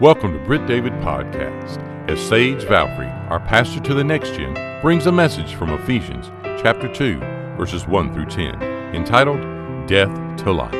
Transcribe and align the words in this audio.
Welcome 0.00 0.32
to 0.32 0.38
Britt 0.46 0.66
David 0.66 0.94
Podcast, 0.94 1.76
as 2.08 2.18
Sage 2.18 2.62
Valfrey, 2.62 3.10
our 3.28 3.38
pastor 3.38 3.80
to 3.80 3.92
the 3.92 4.02
next 4.02 4.30
gen, 4.30 4.54
brings 4.80 5.06
a 5.06 5.12
message 5.12 5.56
from 5.56 5.68
Ephesians 5.74 6.30
chapter 6.62 6.90
2, 6.90 7.18
verses 7.58 7.86
1 7.86 8.14
through 8.14 8.24
10, 8.24 8.62
entitled 8.94 9.42
Death 9.86 10.42
to 10.42 10.52
Life. 10.52 10.72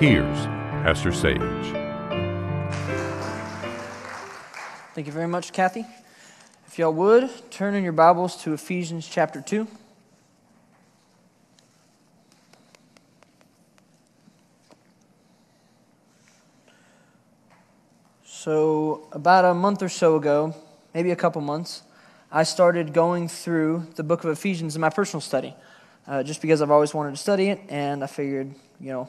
Here's 0.00 0.46
Pastor 0.80 1.12
Sage. 1.12 1.40
Thank 4.94 5.08
you 5.08 5.12
very 5.12 5.28
much, 5.28 5.52
Kathy. 5.52 5.84
If 6.66 6.78
y'all 6.78 6.94
would, 6.94 7.28
turn 7.50 7.74
in 7.74 7.84
your 7.84 7.92
Bibles 7.92 8.34
to 8.44 8.54
Ephesians 8.54 9.06
chapter 9.06 9.42
2. 9.42 9.68
So, 18.44 19.08
about 19.12 19.46
a 19.46 19.54
month 19.54 19.82
or 19.82 19.88
so 19.88 20.16
ago, 20.16 20.54
maybe 20.92 21.12
a 21.12 21.16
couple 21.16 21.40
months, 21.40 21.82
I 22.30 22.42
started 22.42 22.92
going 22.92 23.26
through 23.26 23.86
the 23.94 24.02
book 24.02 24.22
of 24.22 24.28
Ephesians 24.28 24.74
in 24.74 24.82
my 24.82 24.90
personal 24.90 25.22
study, 25.22 25.54
uh, 26.06 26.22
just 26.22 26.42
because 26.42 26.60
I've 26.60 26.70
always 26.70 26.92
wanted 26.92 27.12
to 27.12 27.16
study 27.16 27.48
it, 27.48 27.58
and 27.70 28.04
I 28.04 28.06
figured, 28.06 28.54
you 28.78 28.92
know, 28.92 29.08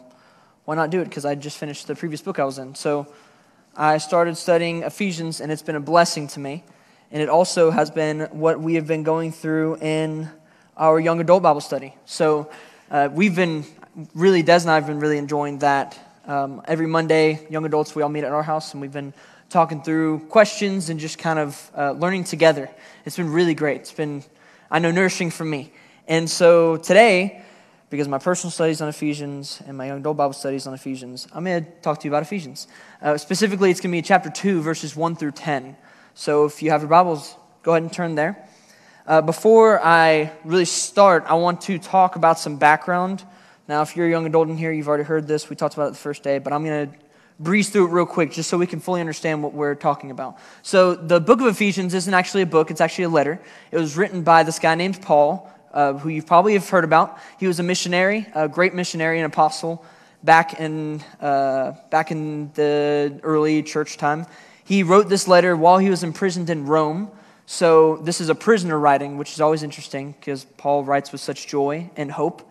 why 0.63 0.75
not 0.75 0.89
do 0.89 1.02
it? 1.02 1.09
Because 1.09 1.25
I 1.25 1.35
just 1.35 1.58
finished 1.58 1.85
the 1.85 1.95
previous 1.95 2.21
book 2.21 2.39
I 2.39 2.45
was 2.45 2.59
in. 2.59 2.75
So, 2.75 3.13
I 3.75 3.98
started 3.98 4.38
studying 4.38 4.84
Ephesians, 4.84 5.41
and 5.41 5.52
it's 5.52 5.61
been 5.61 5.75
a 5.75 5.81
blessing 5.81 6.30
to 6.30 6.39
me. 6.39 6.63
And 7.11 7.22
it 7.22 7.27
also 7.27 7.72
has 7.72 7.91
been 7.91 8.30
what 8.31 8.61
we 8.61 8.75
have 8.75 8.88
been 8.88 9.03
going 9.03 9.33
through 9.33 9.80
in 9.81 10.30
our 10.77 10.97
young 10.97 11.20
adult 11.20 11.44
Bible 11.44 11.59
study. 11.59 11.94
So, 12.05 12.49
uh, 12.89 13.09
we've 13.11 13.36
been 13.36 13.66
really, 14.13 14.44
Des 14.44 14.61
and 14.61 14.72
I 14.72 14.75
have 14.75 14.88
been 14.88 15.02
really 15.02 15.17
enjoying 15.17 15.59
that 15.59 15.99
um, 16.27 16.61
every 16.65 16.88
Monday, 16.88 17.45
young 17.49 17.65
adults, 17.65 17.95
we 17.95 18.02
all 18.02 18.09
meet 18.09 18.23
at 18.23 18.31
our 18.31 18.43
house, 18.43 18.73
and 18.73 18.81
we've 18.81 18.91
been 18.91 19.13
talking 19.49 19.81
through 19.81 20.20
questions 20.27 20.89
and 20.89 20.99
just 20.99 21.17
kind 21.17 21.38
of 21.38 21.71
uh, 21.77 21.91
learning 21.91 22.23
together. 22.23 22.70
It's 23.05 23.17
been 23.17 23.31
really 23.31 23.53
great. 23.53 23.81
It's 23.81 23.91
been, 23.91 24.23
I 24.72 24.80
know, 24.80 24.91
nourishing 24.91 25.30
for 25.30 25.45
me. 25.45 25.72
And 26.08 26.30
so 26.30 26.77
today, 26.77 27.44
because 27.89 28.08
my 28.08 28.17
personal 28.17 28.52
studies 28.52 28.81
on 28.81 28.89
Ephesians 28.89 29.61
and 29.67 29.77
my 29.77 29.88
young 29.88 30.00
adult 30.00 30.17
Bible 30.17 30.33
studies 30.33 30.66
on 30.66 30.73
Ephesians, 30.73 31.27
I'm 31.31 31.44
going 31.44 31.63
to 31.63 31.72
talk 31.81 32.00
to 32.00 32.05
you 32.05 32.11
about 32.11 32.23
Ephesians. 32.23 32.67
Uh, 33.02 33.17
specifically, 33.17 33.69
it's 33.69 33.80
going 33.80 33.91
to 33.91 33.97
be 33.97 34.02
chapter 34.02 34.30
2, 34.30 34.61
verses 34.61 34.95
1 34.95 35.16
through 35.16 35.31
10. 35.31 35.75
So 36.16 36.45
if 36.45 36.63
you 36.63 36.72
have 36.72 36.81
your 36.81 36.89
Bibles, 36.89 37.35
go 37.61 37.72
ahead 37.72 37.83
and 37.83 37.94
turn 37.94 38.16
there. 38.16 38.47
Uh, 39.05 39.22
before 39.22 39.80
I 39.85 40.31
really 40.44 40.66
start, 40.66 41.25
I 41.28 41.35
want 41.35 41.61
to 41.61 41.78
talk 41.78 42.16
about 42.16 42.39
some 42.39 42.57
background 42.57 43.23
now, 43.67 43.81
if 43.81 43.95
you're 43.95 44.05
a 44.05 44.09
young 44.09 44.27
adult 44.27 44.49
in 44.49 44.58
here, 44.58 44.71
you've 44.71 44.88
already 44.88 45.03
heard 45.03 45.27
this. 45.27 45.49
We 45.49 45.55
talked 45.55 45.73
about 45.73 45.88
it 45.88 45.91
the 45.91 45.97
first 45.97 46.21
day, 46.21 46.38
but 46.38 46.53
I'm 46.53 46.63
going 46.63 46.89
to 46.89 46.97
breeze 47.39 47.69
through 47.69 47.88
it 47.88 47.91
real 47.91 48.05
quick 48.05 48.31
just 48.31 48.47
so 48.49 48.57
we 48.59 48.67
can 48.67 48.80
fully 48.80 49.02
understand 49.02 49.41
what 49.41 49.53
we're 49.53 49.73
talking 49.73 50.11
about. 50.11 50.38
So, 50.61 50.94
the 50.94 51.19
book 51.19 51.41
of 51.41 51.47
Ephesians 51.47 51.94
isn't 51.95 52.13
actually 52.13 52.44
a 52.44 52.45
book, 52.45 52.69
it's 52.69 52.80
actually 52.80 53.05
a 53.05 53.09
letter. 53.09 53.41
It 53.72 53.77
was 53.77 53.97
written 53.97 54.22
by 54.22 54.44
this 54.44 54.59
guy 54.59 54.75
named 54.75 55.02
Paul, 55.02 55.52
uh, 55.73 55.94
who 55.94 56.09
you 56.09 56.22
probably 56.22 56.53
have 56.53 56.69
heard 56.69 56.83
about. 56.83 57.17
He 57.39 57.47
was 57.47 57.59
a 57.59 57.63
missionary, 57.63 58.27
a 58.35 58.47
great 58.47 58.75
missionary 58.75 59.19
and 59.19 59.25
apostle 59.25 59.83
back 60.23 60.59
in, 60.59 61.02
uh, 61.19 61.73
back 61.89 62.11
in 62.11 62.52
the 62.53 63.19
early 63.23 63.63
church 63.63 63.97
time. 63.97 64.27
He 64.63 64.83
wrote 64.83 65.09
this 65.09 65.27
letter 65.27 65.55
while 65.55 65.79
he 65.79 65.89
was 65.89 66.03
imprisoned 66.03 66.52
in 66.52 66.67
Rome. 66.67 67.09
So, 67.47 67.97
this 67.97 68.22
is 68.22 68.29
a 68.29 68.35
prisoner 68.35 68.77
writing, 68.77 69.17
which 69.17 69.33
is 69.33 69.41
always 69.41 69.63
interesting 69.63 70.11
because 70.19 70.45
Paul 70.57 70.83
writes 70.83 71.11
with 71.11 71.22
such 71.22 71.47
joy 71.47 71.89
and 71.97 72.11
hope. 72.11 72.47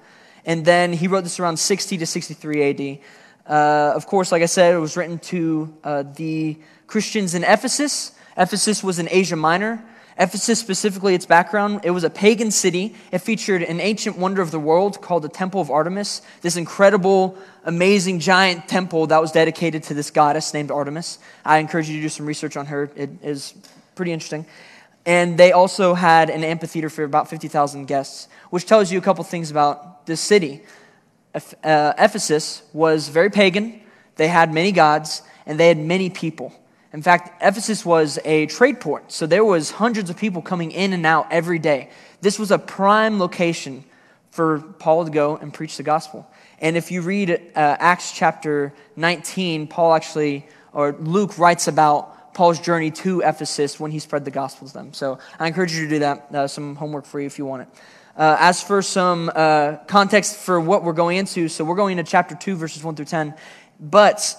And 0.46 0.64
then 0.64 0.92
he 0.92 1.08
wrote 1.08 1.24
this 1.24 1.40
around 1.40 1.58
60 1.58 1.98
to 1.98 2.06
63 2.06 2.70
AD. 2.70 2.98
Uh, 3.46 3.92
of 3.94 4.06
course, 4.06 4.32
like 4.32 4.42
I 4.42 4.46
said, 4.46 4.74
it 4.74 4.78
was 4.78 4.96
written 4.96 5.18
to 5.20 5.74
uh, 5.84 6.02
the 6.02 6.58
Christians 6.86 7.34
in 7.34 7.44
Ephesus. 7.44 8.12
Ephesus 8.36 8.82
was 8.82 8.98
in 8.98 9.08
Asia 9.10 9.36
Minor. 9.36 9.84
Ephesus, 10.18 10.60
specifically, 10.60 11.14
its 11.14 11.26
background, 11.26 11.80
it 11.82 11.90
was 11.90 12.04
a 12.04 12.10
pagan 12.10 12.50
city. 12.52 12.94
It 13.10 13.18
featured 13.18 13.62
an 13.62 13.80
ancient 13.80 14.16
wonder 14.16 14.42
of 14.42 14.52
the 14.52 14.60
world 14.60 15.02
called 15.02 15.24
the 15.24 15.28
Temple 15.28 15.60
of 15.60 15.70
Artemis, 15.70 16.22
this 16.40 16.56
incredible, 16.56 17.36
amazing, 17.64 18.20
giant 18.20 18.68
temple 18.68 19.08
that 19.08 19.20
was 19.20 19.33
dedicated 19.33 19.83
to 19.84 19.94
this 19.94 20.12
goddess 20.12 20.54
named 20.54 20.70
Artemis. 20.70 21.18
I 21.44 21.58
encourage 21.58 21.88
you 21.88 21.96
to 21.96 22.02
do 22.02 22.08
some 22.08 22.27
research 22.27 22.56
on 22.56 22.66
her, 22.66 22.90
it 22.94 23.10
is 23.22 23.54
pretty 23.96 24.12
interesting. 24.12 24.46
And 25.04 25.36
they 25.36 25.52
also 25.52 25.94
had 25.94 26.30
an 26.30 26.44
amphitheater 26.44 26.88
for 26.88 27.02
about 27.02 27.28
50,000 27.28 27.86
guests, 27.86 28.28
which 28.50 28.66
tells 28.66 28.92
you 28.92 28.98
a 28.98 29.02
couple 29.02 29.24
things 29.24 29.50
about 29.50 29.93
this 30.06 30.20
city. 30.20 30.62
Uh, 31.34 31.92
Ephesus 31.98 32.62
was 32.72 33.08
very 33.08 33.30
pagan, 33.30 33.80
they 34.16 34.28
had 34.28 34.52
many 34.52 34.72
gods, 34.72 35.22
and 35.46 35.58
they 35.58 35.68
had 35.68 35.78
many 35.78 36.10
people. 36.10 36.52
In 36.92 37.02
fact, 37.02 37.42
Ephesus 37.42 37.84
was 37.84 38.20
a 38.24 38.46
trade 38.46 38.80
port, 38.80 39.10
so 39.10 39.26
there 39.26 39.44
was 39.44 39.72
hundreds 39.72 40.10
of 40.10 40.16
people 40.16 40.42
coming 40.42 40.70
in 40.70 40.92
and 40.92 41.04
out 41.04 41.26
every 41.32 41.58
day. 41.58 41.90
This 42.20 42.38
was 42.38 42.52
a 42.52 42.58
prime 42.58 43.18
location 43.18 43.84
for 44.30 44.60
Paul 44.78 45.04
to 45.04 45.10
go 45.10 45.36
and 45.36 45.52
preach 45.52 45.76
the 45.76 45.82
gospel. 45.82 46.28
And 46.60 46.76
if 46.76 46.90
you 46.90 47.02
read 47.02 47.30
uh, 47.30 47.36
Acts 47.56 48.12
chapter 48.12 48.72
19, 48.96 49.66
Paul 49.66 49.94
actually, 49.94 50.46
or 50.72 50.92
Luke 50.92 51.36
writes 51.36 51.68
about 51.68 52.34
Paul's 52.34 52.60
journey 52.60 52.90
to 52.90 53.20
Ephesus 53.20 53.78
when 53.78 53.90
he 53.90 53.98
spread 53.98 54.24
the 54.24 54.30
gospel 54.30 54.66
to 54.66 54.74
them. 54.74 54.92
So 54.92 55.18
I 55.38 55.46
encourage 55.46 55.74
you 55.74 55.84
to 55.84 55.88
do 55.88 55.98
that. 56.00 56.34
Uh, 56.34 56.48
some 56.48 56.74
homework 56.74 57.06
for 57.06 57.20
you 57.20 57.26
if 57.26 57.38
you 57.38 57.46
want 57.46 57.62
it. 57.62 57.68
Uh, 58.17 58.36
as 58.39 58.63
for 58.63 58.80
some 58.80 59.29
uh, 59.35 59.77
context 59.89 60.36
for 60.36 60.61
what 60.61 60.85
we're 60.85 60.92
going 60.92 61.17
into, 61.17 61.48
so 61.48 61.64
we're 61.64 61.75
going 61.75 61.98
into 61.98 62.08
chapter 62.08 62.36
2, 62.36 62.55
verses 62.55 62.85
1 62.85 62.95
through 62.95 63.05
10. 63.07 63.35
But 63.80 64.36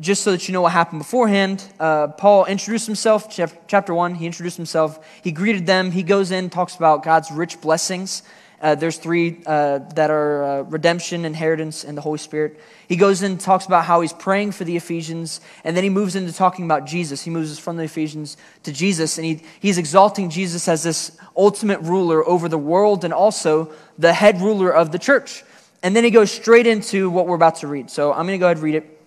just 0.00 0.24
so 0.24 0.32
that 0.32 0.48
you 0.48 0.52
know 0.52 0.62
what 0.62 0.72
happened 0.72 0.98
beforehand, 0.98 1.64
uh, 1.78 2.08
Paul 2.08 2.44
introduced 2.46 2.86
himself, 2.86 3.28
chapter 3.68 3.94
1, 3.94 4.16
he 4.16 4.26
introduced 4.26 4.56
himself. 4.56 4.98
He 5.22 5.30
greeted 5.30 5.64
them. 5.64 5.92
He 5.92 6.02
goes 6.02 6.32
in, 6.32 6.50
talks 6.50 6.74
about 6.74 7.04
God's 7.04 7.30
rich 7.30 7.60
blessings. 7.60 8.24
Uh, 8.64 8.74
there's 8.74 8.96
three 8.96 9.42
uh, 9.44 9.78
that 9.94 10.10
are 10.10 10.42
uh, 10.42 10.62
redemption, 10.62 11.26
inheritance, 11.26 11.84
and 11.84 11.98
the 11.98 12.00
Holy 12.00 12.16
Spirit. 12.16 12.58
He 12.88 12.96
goes 12.96 13.22
in 13.22 13.32
and 13.32 13.40
talks 13.40 13.66
about 13.66 13.84
how 13.84 14.00
he's 14.00 14.14
praying 14.14 14.52
for 14.52 14.64
the 14.64 14.74
Ephesians, 14.74 15.42
and 15.64 15.76
then 15.76 15.84
he 15.84 15.90
moves 15.90 16.16
into 16.16 16.32
talking 16.32 16.64
about 16.64 16.86
Jesus. 16.86 17.22
He 17.22 17.28
moves 17.28 17.58
from 17.58 17.76
the 17.76 17.82
Ephesians 17.82 18.38
to 18.62 18.72
Jesus, 18.72 19.18
and 19.18 19.26
he, 19.26 19.42
he's 19.60 19.76
exalting 19.76 20.30
Jesus 20.30 20.66
as 20.66 20.82
this 20.82 21.14
ultimate 21.36 21.82
ruler 21.82 22.26
over 22.26 22.48
the 22.48 22.56
world 22.56 23.04
and 23.04 23.12
also 23.12 23.70
the 23.98 24.14
head 24.14 24.40
ruler 24.40 24.70
of 24.70 24.92
the 24.92 24.98
church. 24.98 25.44
And 25.82 25.94
then 25.94 26.02
he 26.02 26.10
goes 26.10 26.30
straight 26.30 26.66
into 26.66 27.10
what 27.10 27.26
we're 27.26 27.36
about 27.36 27.56
to 27.56 27.66
read. 27.66 27.90
So 27.90 28.12
I'm 28.14 28.26
going 28.26 28.28
to 28.28 28.38
go 28.38 28.46
ahead 28.46 28.56
and 28.56 28.64
read 28.64 28.76
it, 28.76 28.98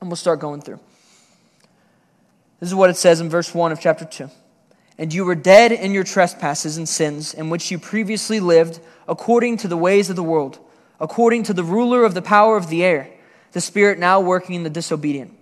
and 0.00 0.10
we'll 0.10 0.14
start 0.14 0.38
going 0.38 0.60
through. 0.60 0.78
This 2.60 2.68
is 2.68 2.74
what 2.76 2.88
it 2.88 2.96
says 2.96 3.20
in 3.20 3.28
verse 3.28 3.52
1 3.52 3.72
of 3.72 3.80
chapter 3.80 4.04
2. 4.04 4.30
And 4.96 5.12
you 5.12 5.24
were 5.24 5.34
dead 5.34 5.72
in 5.72 5.92
your 5.92 6.04
trespasses 6.04 6.76
and 6.76 6.88
sins, 6.88 7.34
in 7.34 7.50
which 7.50 7.72
you 7.72 7.80
previously 7.80 8.38
lived 8.38 8.78
according 9.08 9.58
to 9.58 9.68
the 9.68 9.76
ways 9.76 10.10
of 10.10 10.16
the 10.16 10.22
world, 10.22 10.58
according 11.00 11.42
to 11.44 11.52
the 11.52 11.64
ruler 11.64 12.04
of 12.04 12.14
the 12.14 12.22
power 12.22 12.56
of 12.56 12.68
the 12.68 12.84
air, 12.84 13.10
the 13.52 13.60
spirit 13.60 13.98
now 13.98 14.20
working 14.20 14.54
in 14.54 14.62
the 14.62 14.70
disobedient. 14.70 15.36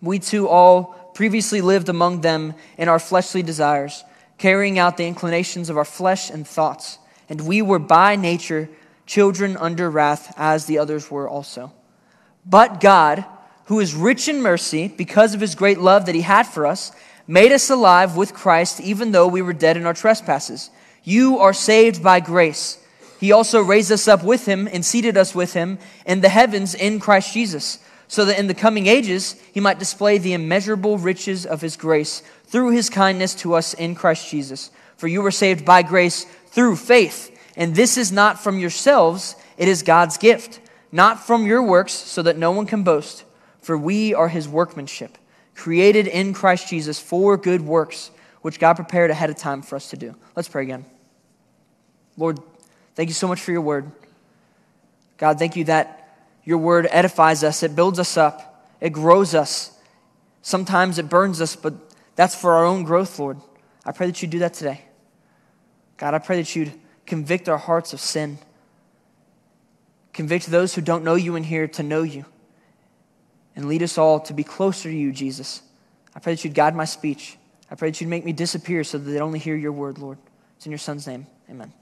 We 0.00 0.18
too 0.18 0.48
all 0.48 1.10
previously 1.14 1.60
lived 1.60 1.88
among 1.88 2.20
them 2.20 2.54
in 2.76 2.88
our 2.88 2.98
fleshly 2.98 3.42
desires, 3.42 4.04
carrying 4.38 4.78
out 4.78 4.96
the 4.96 5.06
inclinations 5.06 5.68
of 5.68 5.76
our 5.76 5.84
flesh 5.84 6.30
and 6.30 6.46
thoughts. 6.46 6.98
And 7.28 7.40
we 7.40 7.60
were 7.60 7.80
by 7.80 8.16
nature 8.16 8.68
children 9.06 9.56
under 9.56 9.90
wrath, 9.90 10.32
as 10.36 10.66
the 10.66 10.78
others 10.78 11.10
were 11.10 11.28
also. 11.28 11.72
But 12.46 12.80
God, 12.80 13.24
who 13.64 13.80
is 13.80 13.94
rich 13.94 14.28
in 14.28 14.40
mercy, 14.40 14.88
because 14.88 15.34
of 15.34 15.40
his 15.40 15.54
great 15.54 15.78
love 15.78 16.06
that 16.06 16.14
he 16.14 16.20
had 16.20 16.46
for 16.46 16.66
us, 16.66 16.92
made 17.26 17.52
us 17.52 17.68
alive 17.68 18.16
with 18.16 18.32
Christ, 18.34 18.80
even 18.80 19.12
though 19.12 19.26
we 19.26 19.42
were 19.42 19.52
dead 19.52 19.76
in 19.76 19.86
our 19.86 19.94
trespasses. 19.94 20.70
You 21.04 21.38
are 21.38 21.52
saved 21.52 22.02
by 22.02 22.20
grace. 22.20 22.78
He 23.18 23.32
also 23.32 23.60
raised 23.60 23.90
us 23.90 24.06
up 24.06 24.22
with 24.22 24.46
him 24.46 24.68
and 24.72 24.84
seated 24.84 25.16
us 25.16 25.34
with 25.34 25.52
him 25.54 25.78
in 26.06 26.20
the 26.20 26.28
heavens 26.28 26.74
in 26.74 27.00
Christ 27.00 27.34
Jesus, 27.34 27.78
so 28.06 28.24
that 28.24 28.38
in 28.38 28.46
the 28.46 28.54
coming 28.54 28.86
ages 28.86 29.34
he 29.52 29.60
might 29.60 29.78
display 29.78 30.18
the 30.18 30.34
immeasurable 30.34 30.98
riches 30.98 31.44
of 31.44 31.60
his 31.60 31.76
grace 31.76 32.22
through 32.46 32.70
his 32.70 32.88
kindness 32.88 33.34
to 33.36 33.54
us 33.54 33.74
in 33.74 33.94
Christ 33.94 34.30
Jesus. 34.30 34.70
For 34.96 35.08
you 35.08 35.22
were 35.22 35.30
saved 35.30 35.64
by 35.64 35.82
grace 35.82 36.24
through 36.48 36.76
faith. 36.76 37.34
And 37.56 37.74
this 37.74 37.96
is 37.96 38.12
not 38.12 38.42
from 38.42 38.58
yourselves, 38.58 39.34
it 39.56 39.66
is 39.66 39.82
God's 39.82 40.16
gift, 40.16 40.60
not 40.92 41.26
from 41.26 41.46
your 41.46 41.62
works, 41.62 41.92
so 41.92 42.22
that 42.22 42.38
no 42.38 42.52
one 42.52 42.66
can 42.66 42.84
boast. 42.84 43.24
For 43.60 43.76
we 43.76 44.14
are 44.14 44.28
his 44.28 44.48
workmanship 44.48 45.18
created 45.58 46.06
in 46.06 46.32
Christ 46.32 46.68
Jesus 46.68 47.00
for 47.00 47.36
good 47.36 47.60
works, 47.60 48.12
which 48.42 48.60
God 48.60 48.74
prepared 48.74 49.10
ahead 49.10 49.28
of 49.28 49.36
time 49.36 49.60
for 49.60 49.76
us 49.76 49.90
to 49.90 49.96
do. 49.96 50.14
Let's 50.36 50.48
pray 50.48 50.62
again. 50.62 50.86
Lord, 52.18 52.38
thank 52.94 53.08
you 53.08 53.14
so 53.14 53.26
much 53.26 53.40
for 53.40 53.52
your 53.52 53.62
word. 53.62 53.90
God, 55.16 55.38
thank 55.38 55.56
you 55.56 55.64
that 55.64 56.16
your 56.44 56.58
word 56.58 56.86
edifies 56.90 57.42
us, 57.42 57.62
it 57.62 57.74
builds 57.74 57.98
us 57.98 58.16
up, 58.18 58.66
it 58.80 58.90
grows 58.90 59.34
us. 59.34 59.72
Sometimes 60.42 60.98
it 60.98 61.08
burns 61.08 61.40
us, 61.40 61.56
but 61.56 61.74
that's 62.16 62.34
for 62.34 62.52
our 62.52 62.64
own 62.64 62.82
growth, 62.82 63.18
Lord. 63.18 63.38
I 63.84 63.92
pray 63.92 64.06
that 64.06 64.20
you 64.22 64.28
do 64.28 64.40
that 64.40 64.54
today. 64.54 64.82
God, 65.96 66.14
I 66.14 66.18
pray 66.18 66.36
that 66.36 66.54
you'd 66.54 66.72
convict 67.06 67.48
our 67.48 67.58
hearts 67.58 67.92
of 67.92 68.00
sin. 68.00 68.38
Convict 70.12 70.46
those 70.46 70.74
who 70.74 70.80
don't 70.80 71.04
know 71.04 71.14
you 71.14 71.36
in 71.36 71.44
here 71.44 71.68
to 71.68 71.82
know 71.82 72.02
you 72.02 72.24
and 73.56 73.66
lead 73.66 73.82
us 73.82 73.98
all 73.98 74.20
to 74.20 74.32
be 74.32 74.44
closer 74.44 74.88
to 74.88 74.96
you, 74.96 75.12
Jesus. 75.12 75.62
I 76.14 76.20
pray 76.20 76.34
that 76.34 76.44
you'd 76.44 76.54
guide 76.54 76.74
my 76.74 76.84
speech. 76.84 77.36
I 77.70 77.74
pray 77.74 77.90
that 77.90 78.00
you'd 78.00 78.08
make 78.08 78.24
me 78.24 78.32
disappear 78.32 78.84
so 78.84 78.98
that 78.98 79.10
they'd 79.10 79.20
only 79.20 79.38
hear 79.38 79.56
your 79.56 79.72
word, 79.72 79.98
Lord. 79.98 80.18
It's 80.56 80.66
in 80.66 80.72
your 80.72 80.78
son's 80.78 81.06
name. 81.06 81.26
Amen. 81.50 81.72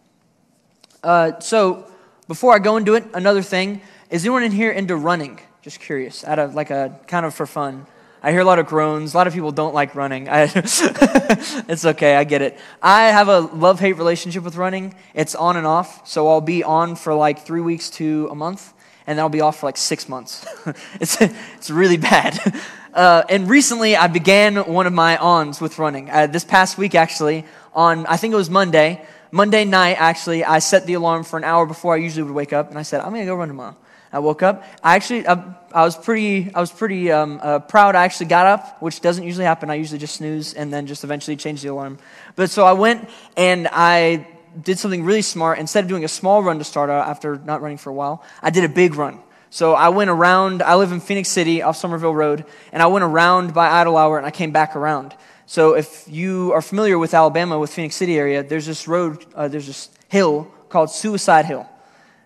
Uh, 1.06 1.38
so, 1.38 1.87
before 2.26 2.53
I 2.53 2.58
go 2.58 2.76
into 2.79 2.94
it, 2.94 3.05
another 3.14 3.41
thing 3.41 3.81
is 4.11 4.25
anyone 4.25 4.43
in 4.43 4.50
here 4.50 4.73
into 4.73 4.97
running? 4.97 5.38
Just 5.62 5.79
curious, 5.79 6.25
out 6.25 6.41
of 6.41 6.56
like 6.56 6.70
a 6.70 6.99
kind 7.06 7.25
of 7.25 7.32
for 7.32 7.47
fun. 7.47 7.87
I 8.25 8.32
hear 8.32 8.41
a 8.41 8.44
lot 8.44 8.58
of 8.58 8.67
groans. 8.67 9.14
A 9.14 9.17
lot 9.17 9.29
of 9.29 9.32
people 9.32 9.53
don't 9.53 9.73
like 9.73 9.94
running. 9.94 10.29
I, 10.32 10.50
it's 10.53 11.85
okay, 11.85 12.17
I 12.17 12.25
get 12.25 12.43
it. 12.43 12.58
I 12.82 13.05
have 13.05 13.29
a 13.29 13.38
love 13.38 13.79
hate 13.79 13.93
relationship 13.93 14.43
with 14.43 14.56
running. 14.56 14.97
It's 15.14 15.37
on 15.37 15.56
and 15.56 15.64
off. 15.64 16.08
So 16.08 16.26
I'll 16.26 16.41
be 16.41 16.64
on 16.64 16.97
for 16.97 17.14
like 17.14 17.47
three 17.47 17.61
weeks 17.61 17.88
to 17.91 18.26
a 18.29 18.35
month, 18.35 18.75
and 19.06 19.17
then 19.17 19.23
I'll 19.23 19.29
be 19.29 19.43
off 19.43 19.61
for 19.61 19.67
like 19.67 19.76
six 19.76 20.09
months. 20.09 20.44
it's, 21.00 21.20
it's 21.20 21.70
really 21.70 21.99
bad. 21.99 22.41
Uh, 22.97 23.23
and 23.29 23.50
recently 23.50 23.94
I 23.94 24.06
began 24.06 24.56
one 24.56 24.87
of 24.87 24.93
my 24.94 25.19
ons 25.19 25.61
with 25.61 25.79
running. 25.79 26.09
Uh, 26.09 26.26
this 26.29 26.44
past 26.44 26.79
week, 26.79 26.94
actually, 26.94 27.44
on 27.75 28.06
I 28.06 28.17
think 28.17 28.32
it 28.32 28.38
was 28.38 28.49
Monday. 28.49 29.06
Monday 29.37 29.67
night, 29.67 29.99
actually, 30.00 30.47
I 30.47 30.61
set 30.61 30.87
the 30.87 30.94
alarm 30.94 31.23
for 31.23 31.37
an 31.37 31.44
hour 31.44 31.67
before 31.67 31.93
I 31.93 31.99
usually 31.99 32.23
would 32.23 32.33
wake 32.33 32.55
up, 32.55 32.71
and 32.71 32.79
I 32.79 32.83
said, 32.83 33.03
I'm 33.03 33.11
going 33.11 33.21
to 33.21 33.27
go 33.27 33.35
run 33.35 33.49
tomorrow. 33.49 33.77
I 34.11 34.19
woke 34.21 34.43
up. 34.43 34.65
I 34.83 34.97
actually, 34.97 35.29
I, 35.29 35.55
I 35.75 35.85
was 35.85 35.94
pretty, 35.94 36.55
I 36.55 36.61
was 36.61 36.73
pretty 36.73 37.12
um, 37.12 37.38
uh, 37.43 37.59
proud. 37.59 37.97
I 37.97 38.05
actually 38.05 38.27
got 38.27 38.47
up, 38.47 38.81
which 38.81 39.03
doesn't 39.03 39.23
usually 39.23 39.44
happen. 39.44 39.69
I 39.69 39.75
usually 39.75 39.99
just 39.99 40.15
snooze 40.15 40.55
and 40.55 40.73
then 40.73 40.87
just 40.87 41.05
eventually 41.05 41.37
change 41.37 41.61
the 41.61 41.69
alarm. 41.69 41.99
But 42.35 42.49
so 42.49 42.65
I 42.65 42.73
went 42.73 43.11
and 43.37 43.69
I 43.71 44.27
did 44.62 44.79
something 44.79 45.05
really 45.05 45.21
smart. 45.21 45.59
Instead 45.59 45.85
of 45.85 45.88
doing 45.88 46.05
a 46.05 46.09
small 46.09 46.43
run 46.43 46.56
to 46.56 46.65
start 46.65 46.88
out 46.88 47.06
after 47.06 47.37
not 47.37 47.61
running 47.61 47.77
for 47.77 47.91
a 47.91 47.94
while, 47.94 48.25
I 48.41 48.49
did 48.49 48.65
a 48.65 48.71
big 48.71 48.94
run. 48.94 49.21
So 49.50 49.75
I 49.75 49.91
went 49.91 50.09
around. 50.09 50.62
I 50.62 50.77
live 50.77 50.93
in 50.93 51.00
Phenix 51.00 51.29
City 51.29 51.61
off 51.61 51.77
Summerville 51.77 52.15
Road, 52.15 52.47
and 52.73 52.83
I 52.83 52.87
went 52.87 53.05
around 53.05 53.53
by 53.53 53.69
Idle 53.69 53.99
Hour 53.99 54.17
and 54.17 54.27
I 54.27 54.31
came 54.31 54.53
back 54.53 54.77
around. 54.77 55.15
So 55.48 55.75
if 55.75 56.04
you 56.08 56.52
are 56.52 56.60
familiar 56.60 56.98
with 56.98 57.14
Alabama, 57.14 57.56
with 57.56 57.72
Phenix 57.72 57.94
City 57.94 58.19
area, 58.19 58.43
there's 58.43 58.66
this 58.66 58.88
road, 58.88 59.25
uh, 59.37 59.46
there's 59.46 59.69
this 59.69 59.90
hill 60.08 60.50
called 60.69 60.90
Suicide 60.90 61.44
Hill. 61.44 61.69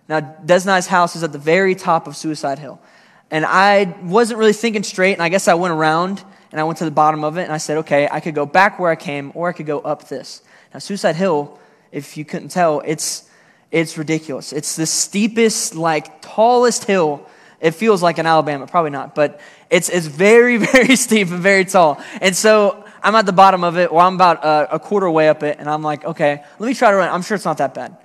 Now, 0.08 0.20
Desnai's 0.20 0.86
house 0.86 1.14
is 1.14 1.22
at 1.22 1.30
the 1.30 1.38
very 1.38 1.74
top 1.74 2.06
of 2.06 2.16
Suicide 2.16 2.58
Hill. 2.58 2.80
And 3.30 3.44
I 3.44 3.94
wasn't 4.02 4.38
really 4.38 4.54
thinking 4.54 4.82
straight, 4.82 5.12
and 5.12 5.22
I 5.22 5.28
guess 5.28 5.48
I 5.48 5.54
went 5.54 5.72
around 5.72 6.24
and 6.50 6.58
I 6.58 6.64
went 6.64 6.78
to 6.78 6.84
the 6.84 6.90
bottom 6.90 7.22
of 7.22 7.36
it, 7.36 7.42
and 7.44 7.52
I 7.52 7.58
said, 7.58 7.76
okay, 7.78 8.08
I 8.10 8.18
could 8.18 8.34
go 8.34 8.44
back 8.44 8.80
where 8.80 8.90
I 8.90 8.96
came, 8.96 9.30
or 9.36 9.48
I 9.48 9.52
could 9.52 9.66
go 9.66 9.78
up 9.80 10.08
this. 10.08 10.42
Now, 10.72 10.80
Suicide 10.80 11.14
Hill, 11.14 11.60
if 11.92 12.16
you 12.16 12.24
couldn't 12.24 12.48
tell, 12.48 12.80
it's, 12.84 13.30
it's 13.70 13.96
ridiculous. 13.96 14.52
It's 14.52 14.74
the 14.74 14.86
steepest, 14.86 15.76
like, 15.76 16.20
tallest 16.22 16.86
hill. 16.86 17.24
It 17.60 17.72
feels 17.72 18.02
like 18.02 18.18
in 18.18 18.26
Alabama, 18.26 18.66
probably 18.66 18.90
not, 18.90 19.14
but 19.14 19.40
it's, 19.70 19.88
it's 19.90 20.06
very, 20.06 20.56
very 20.72 20.96
steep 20.96 21.28
and 21.28 21.38
very 21.38 21.64
tall. 21.64 22.02
And 22.20 22.34
so 22.34 22.84
I'm 23.02 23.14
at 23.14 23.26
the 23.26 23.32
bottom 23.32 23.64
of 23.64 23.76
it, 23.78 23.90
or 23.90 24.00
I'm 24.00 24.14
about 24.14 24.44
a, 24.44 24.74
a 24.74 24.78
quarter 24.78 25.10
way 25.10 25.28
up 25.28 25.42
it, 25.42 25.58
and 25.58 25.68
I'm 25.68 25.82
like, 25.82 26.04
okay, 26.04 26.42
let 26.58 26.66
me 26.66 26.74
try 26.74 26.90
to 26.90 26.96
run. 26.96 27.08
I'm 27.08 27.22
sure 27.22 27.34
it's 27.34 27.44
not 27.44 27.58
that 27.58 27.74
bad. 27.74 27.96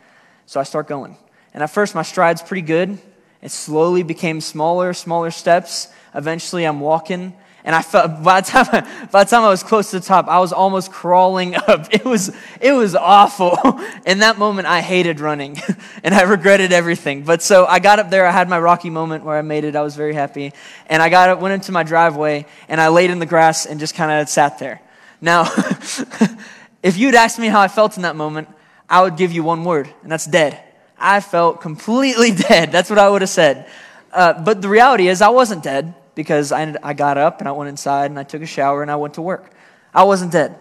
So 0.45 0.59
I 0.59 0.63
start 0.63 0.88
going. 0.88 1.18
And 1.53 1.63
at 1.63 1.69
first, 1.69 1.95
my 1.95 2.03
stride's 2.03 2.42
pretty 2.42 2.62
good. 2.62 2.97
It 3.42 3.51
slowly 3.51 4.03
became 4.03 4.42
smaller, 4.42 4.94
smaller 4.94 5.31
steps. 5.31 5.88
Eventually, 6.13 6.65
I'm 6.65 6.80
walking. 6.80 7.33
And 7.63 7.75
I 7.75 7.81
felt, 7.81 8.24
by 8.24 8.42
the, 8.42 8.47
time 8.47 8.65
I, 8.71 9.06
by 9.07 9.24
the 9.24 9.30
time 9.30 9.44
I 9.44 9.50
was 9.50 9.63
close 9.63 9.89
to 9.92 10.00
the 10.00 10.06
top, 10.06 10.27
I 10.27 10.39
was 10.39 10.53
almost 10.53 10.92
crawling 10.92 11.56
up. 11.68 11.94
It 11.94 12.06
was, 12.06 12.36
it 12.62 12.71
was 12.71 12.95
awful. 12.95 13.57
In 14.06 14.19
that 14.19 14.38
moment, 14.38 14.68
I 14.68 14.81
hated 14.81 15.19
running 15.19 15.57
and 16.03 16.13
I 16.13 16.21
regretted 16.24 16.71
everything. 16.71 17.24
But 17.24 17.42
so 17.42 17.65
I 17.65 17.80
got 17.80 18.00
up 18.00 18.09
there. 18.09 18.25
I 18.25 18.31
had 18.31 18.47
my 18.47 18.59
rocky 18.59 18.89
moment 18.89 19.24
where 19.24 19.38
I 19.38 19.42
made 19.42 19.63
it. 19.63 19.75
I 19.75 19.81
was 19.81 19.95
very 19.95 20.13
happy. 20.13 20.53
And 20.88 21.01
I 21.01 21.09
got 21.09 21.30
up, 21.30 21.39
went 21.39 21.53
into 21.53 21.71
my 21.71 21.83
driveway, 21.83 22.45
and 22.69 22.80
I 22.80 22.89
laid 22.89 23.09
in 23.09 23.19
the 23.19 23.25
grass 23.25 23.65
and 23.65 23.80
just 23.80 23.95
kind 23.95 24.12
of 24.12 24.30
sat 24.30 24.59
there. 24.59 24.81
Now, 25.25 25.45
if 26.83 26.98
you'd 26.98 27.16
asked 27.16 27.39
me 27.39 27.48
how 27.48 27.60
I 27.60 27.68
felt 27.68 27.98
in 27.98 28.04
that 28.04 28.16
moment, 28.16 28.48
I 28.88 29.01
would 29.01 29.18
give 29.18 29.31
you 29.31 29.42
one 29.42 29.63
word, 29.63 29.89
and 30.04 30.12
that's 30.12 30.27
dead. 30.27 30.62
I 31.00 31.19
felt 31.19 31.62
completely 31.62 32.31
dead. 32.50 32.72
That's 32.72 32.92
what 32.92 33.00
I 33.00 33.10
would 33.10 33.24
have 33.24 33.30
said. 33.31 33.68
Uh, 34.13 34.33
but 34.33 34.62
the 34.62 34.69
reality 34.69 35.07
is, 35.07 35.24
I 35.24 35.30
wasn't 35.30 35.63
dead 35.63 35.95
because 36.13 36.51
I, 36.51 36.75
I 36.83 36.94
got 36.94 37.18
up 37.18 37.39
and 37.39 37.50
I 37.50 37.54
went 37.54 37.69
inside 37.69 38.12
and 38.12 38.19
I 38.19 38.24
took 38.24 38.44
a 38.44 38.45
shower 38.45 38.83
and 38.83 38.92
I 38.92 38.98
went 38.98 39.16
to 39.16 39.24
work. 39.24 39.51
I 39.95 40.04
wasn't 40.04 40.31
dead. 40.31 40.60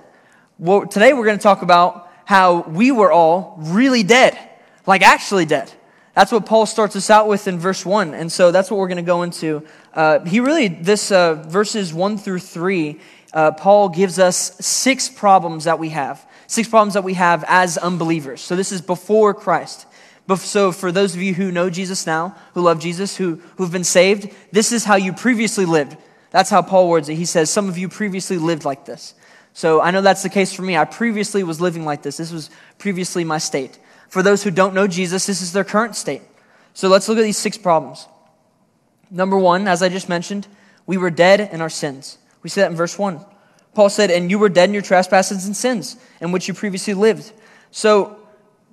Well, 0.58 0.86
today 0.86 1.12
we're 1.12 1.26
going 1.26 1.36
to 1.36 1.42
talk 1.42 1.60
about 1.60 2.10
how 2.24 2.62
we 2.62 2.90
were 2.90 3.12
all 3.12 3.56
really 3.58 4.02
dead, 4.02 4.38
like 4.86 5.02
actually 5.02 5.44
dead. 5.44 5.70
That's 6.14 6.30
what 6.30 6.46
Paul 6.46 6.66
starts 6.66 6.94
us 6.94 7.10
out 7.10 7.28
with 7.28 7.48
in 7.48 7.58
verse 7.58 7.84
1. 7.84 8.14
And 8.14 8.30
so 8.30 8.52
that's 8.52 8.70
what 8.70 8.78
we're 8.78 8.88
going 8.88 8.96
to 8.96 9.02
go 9.02 9.22
into. 9.22 9.64
Uh, 9.92 10.20
he 10.20 10.40
really, 10.40 10.68
this 10.68 11.10
uh, 11.10 11.34
verses 11.34 11.92
1 11.92 12.18
through 12.18 12.38
3, 12.38 13.00
uh, 13.32 13.50
Paul 13.52 13.88
gives 13.88 14.18
us 14.18 14.56
six 14.64 15.08
problems 15.08 15.64
that 15.64 15.78
we 15.78 15.88
have, 15.88 16.24
six 16.46 16.68
problems 16.68 16.94
that 16.94 17.02
we 17.02 17.14
have 17.14 17.44
as 17.48 17.76
unbelievers. 17.76 18.40
So 18.40 18.54
this 18.54 18.70
is 18.70 18.80
before 18.80 19.34
Christ. 19.34 19.86
So 20.36 20.72
for 20.72 20.92
those 20.92 21.14
of 21.14 21.20
you 21.20 21.34
who 21.34 21.50
know 21.50 21.68
Jesus 21.68 22.06
now, 22.06 22.36
who 22.54 22.62
love 22.62 22.78
Jesus, 22.78 23.16
who, 23.16 23.42
who've 23.56 23.72
been 23.72 23.84
saved, 23.84 24.32
this 24.52 24.72
is 24.72 24.84
how 24.84 24.94
you 24.94 25.12
previously 25.12 25.66
lived. 25.66 25.96
That's 26.30 26.48
how 26.48 26.62
Paul 26.62 26.88
words 26.88 27.08
it. 27.08 27.16
He 27.16 27.26
says, 27.26 27.50
Some 27.50 27.68
of 27.68 27.76
you 27.76 27.88
previously 27.88 28.38
lived 28.38 28.64
like 28.64 28.86
this. 28.86 29.14
So 29.52 29.80
I 29.80 29.90
know 29.92 30.00
that's 30.00 30.22
the 30.22 30.28
case 30.28 30.52
for 30.52 30.62
me. 30.62 30.76
I 30.76 30.84
previously 30.84 31.44
was 31.44 31.60
living 31.60 31.84
like 31.84 32.02
this. 32.02 32.16
This 32.16 32.32
was 32.32 32.50
previously 32.78 33.22
my 33.22 33.38
state. 33.38 33.78
For 34.14 34.22
those 34.22 34.44
who 34.44 34.52
don't 34.52 34.74
know 34.74 34.86
Jesus, 34.86 35.26
this 35.26 35.42
is 35.42 35.52
their 35.52 35.64
current 35.64 35.96
state. 35.96 36.22
So 36.72 36.86
let's 36.86 37.08
look 37.08 37.18
at 37.18 37.24
these 37.24 37.36
six 37.36 37.58
problems. 37.58 38.06
Number 39.10 39.36
one, 39.36 39.66
as 39.66 39.82
I 39.82 39.88
just 39.88 40.08
mentioned, 40.08 40.46
we 40.86 40.96
were 40.96 41.10
dead 41.10 41.40
in 41.52 41.60
our 41.60 41.68
sins. 41.68 42.18
We 42.40 42.48
see 42.48 42.60
that 42.60 42.70
in 42.70 42.76
verse 42.76 42.96
one. 42.96 43.26
Paul 43.74 43.88
said, 43.88 44.12
And 44.12 44.30
you 44.30 44.38
were 44.38 44.48
dead 44.48 44.70
in 44.70 44.72
your 44.72 44.84
trespasses 44.84 45.46
and 45.46 45.56
sins 45.56 45.96
in 46.20 46.30
which 46.30 46.46
you 46.46 46.54
previously 46.54 46.94
lived. 46.94 47.32
So, 47.72 48.16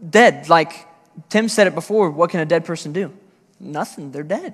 dead, 0.07 0.47
like 0.47 0.87
Tim 1.29 1.49
said 1.49 1.65
it 1.65 1.73
before 1.73 2.11
what 2.11 2.29
can 2.29 2.39
a 2.39 2.45
dead 2.45 2.63
person 2.63 2.93
do? 2.93 3.11
Nothing. 3.59 4.11
They're 4.11 4.21
dead. 4.21 4.53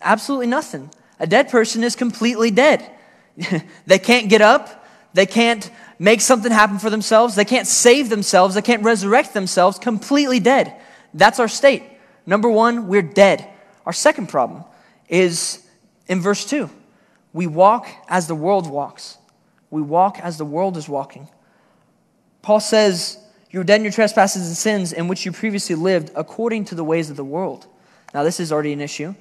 Absolutely 0.00 0.46
nothing. 0.46 0.90
A 1.18 1.26
dead 1.26 1.48
person 1.48 1.82
is 1.82 1.96
completely 1.96 2.52
dead. 2.52 2.88
they 3.86 3.98
can't 3.98 4.28
get 4.28 4.42
up. 4.42 4.86
They 5.14 5.26
can't 5.26 5.70
make 5.98 6.20
something 6.20 6.52
happen 6.52 6.78
for 6.78 6.90
themselves. 6.90 7.34
They 7.34 7.44
can't 7.44 7.66
save 7.66 8.08
themselves. 8.08 8.54
They 8.54 8.62
can't 8.62 8.82
resurrect 8.82 9.34
themselves. 9.34 9.78
Completely 9.78 10.40
dead. 10.40 10.74
That's 11.14 11.40
our 11.40 11.48
state. 11.48 11.82
Number 12.26 12.48
one, 12.50 12.88
we're 12.88 13.02
dead. 13.02 13.48
Our 13.86 13.92
second 13.92 14.28
problem 14.28 14.64
is 15.08 15.66
in 16.06 16.20
verse 16.20 16.44
2. 16.44 16.68
We 17.32 17.46
walk 17.46 17.88
as 18.08 18.26
the 18.26 18.34
world 18.34 18.68
walks. 18.68 19.18
We 19.70 19.82
walk 19.82 20.18
as 20.20 20.38
the 20.38 20.44
world 20.44 20.76
is 20.76 20.88
walking. 20.88 21.28
Paul 22.42 22.60
says, 22.60 23.18
You're 23.50 23.64
dead 23.64 23.76
in 23.76 23.84
your 23.84 23.92
trespasses 23.92 24.46
and 24.46 24.56
sins 24.56 24.92
in 24.92 25.08
which 25.08 25.26
you 25.26 25.32
previously 25.32 25.74
lived 25.74 26.10
according 26.14 26.66
to 26.66 26.74
the 26.74 26.84
ways 26.84 27.10
of 27.10 27.16
the 27.16 27.24
world. 27.24 27.66
Now, 28.14 28.22
this 28.22 28.40
is 28.40 28.52
already 28.52 28.72
an 28.72 28.80
issue 28.80 29.14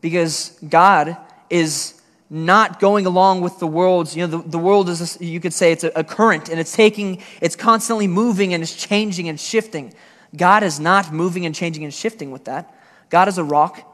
because 0.00 0.58
God 0.66 1.16
is 1.50 1.99
not 2.30 2.78
going 2.78 3.06
along 3.06 3.40
with 3.40 3.58
the 3.58 3.66
world's, 3.66 4.16
you 4.16 4.24
know, 4.24 4.38
the, 4.38 4.48
the 4.48 4.58
world 4.58 4.88
is, 4.88 5.20
a, 5.20 5.24
you 5.24 5.40
could 5.40 5.52
say 5.52 5.72
it's 5.72 5.82
a, 5.82 5.90
a 5.96 6.04
current 6.04 6.48
and 6.48 6.60
it's 6.60 6.72
taking, 6.72 7.20
it's 7.40 7.56
constantly 7.56 8.06
moving 8.06 8.54
and 8.54 8.62
it's 8.62 8.74
changing 8.74 9.28
and 9.28 9.38
shifting. 9.38 9.92
God 10.36 10.62
is 10.62 10.78
not 10.78 11.12
moving 11.12 11.44
and 11.44 11.52
changing 11.54 11.82
and 11.82 11.92
shifting 11.92 12.30
with 12.30 12.44
that. 12.44 12.72
God 13.10 13.26
is 13.26 13.36
a 13.36 13.44
rock 13.44 13.84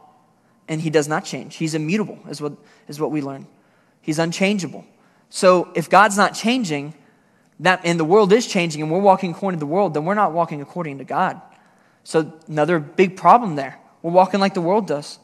and 0.69 0.83
he 0.83 0.91
does 0.91 1.09
not 1.09 1.25
change. 1.25 1.57
He's 1.57 1.75
immutable, 1.75 2.19
is 2.29 2.43
what, 2.43 2.53
is 2.89 3.01
what 3.01 3.11
we 3.11 3.23
learn. 3.23 3.47
He's 4.03 4.19
unchangeable. 4.19 4.85
So 5.31 5.73
if 5.75 5.89
God's 5.89 6.19
not 6.19 6.35
changing, 6.35 6.95
that, 7.61 7.81
and 7.85 7.99
the 7.99 8.05
world 8.05 8.33
is 8.35 8.47
changing 8.47 8.83
and 8.83 8.91
we're 8.91 9.01
walking 9.01 9.31
according 9.31 9.59
to 9.59 9.61
the 9.61 9.71
world, 9.71 9.95
then 9.95 10.05
we're 10.05 10.15
not 10.15 10.33
walking 10.33 10.61
according 10.61 10.99
to 10.99 11.05
God. 11.05 11.41
So, 12.05 12.35
another 12.47 12.79
big 12.79 13.17
problem 13.17 13.57
there. 13.57 13.81
We're 14.03 14.13
walking 14.13 14.39
like 14.39 14.55
the 14.55 14.61
world 14.61 14.87
does. 14.87 15.19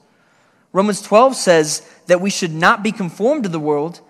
Romans 0.73 1.03
12 1.03 1.37
says 1.37 1.89
that 2.07 2.21
we 2.21 2.31
should 2.31 2.53
not 2.53 2.83
be 2.83 2.93
conformed 2.93 3.43
to 3.45 3.49
the 3.49 3.61
world, 3.61 4.01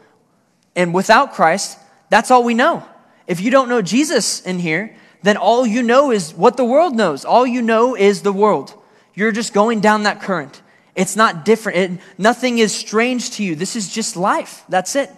and 0.77 0.95
without 0.95 1.33
Christ, 1.33 1.79
that's 2.09 2.31
all 2.31 2.45
we 2.45 2.55
know. 2.55 2.85
If 3.27 3.41
you 3.41 3.51
don't 3.51 3.69
know 3.69 3.83
Jesus 3.83 4.41
in 4.41 4.59
here, 4.59 4.97
then 5.23 5.37
all 5.37 5.67
you 5.67 5.83
know 5.83 6.11
is 6.11 6.33
what 6.35 6.57
the 6.57 6.65
world 6.65 6.95
knows. 6.95 7.25
All 7.25 7.47
you 7.47 7.63
know 7.63 7.97
is 7.97 8.23
the 8.23 8.33
world. 8.33 8.75
You're 9.15 9.33
just 9.33 9.53
going 9.53 9.81
down 9.81 10.05
that 10.05 10.21
current. 10.21 10.61
It's 10.95 11.17
not 11.17 11.45
different. 11.45 11.79
It, 11.79 12.01
nothing 12.19 12.59
is 12.59 12.75
strange 12.75 13.31
to 13.33 13.45
you. 13.45 13.55
This 13.55 13.77
is 13.77 13.93
just 13.93 14.17
life. 14.17 14.65
That's 14.69 14.97
it. 14.97 15.11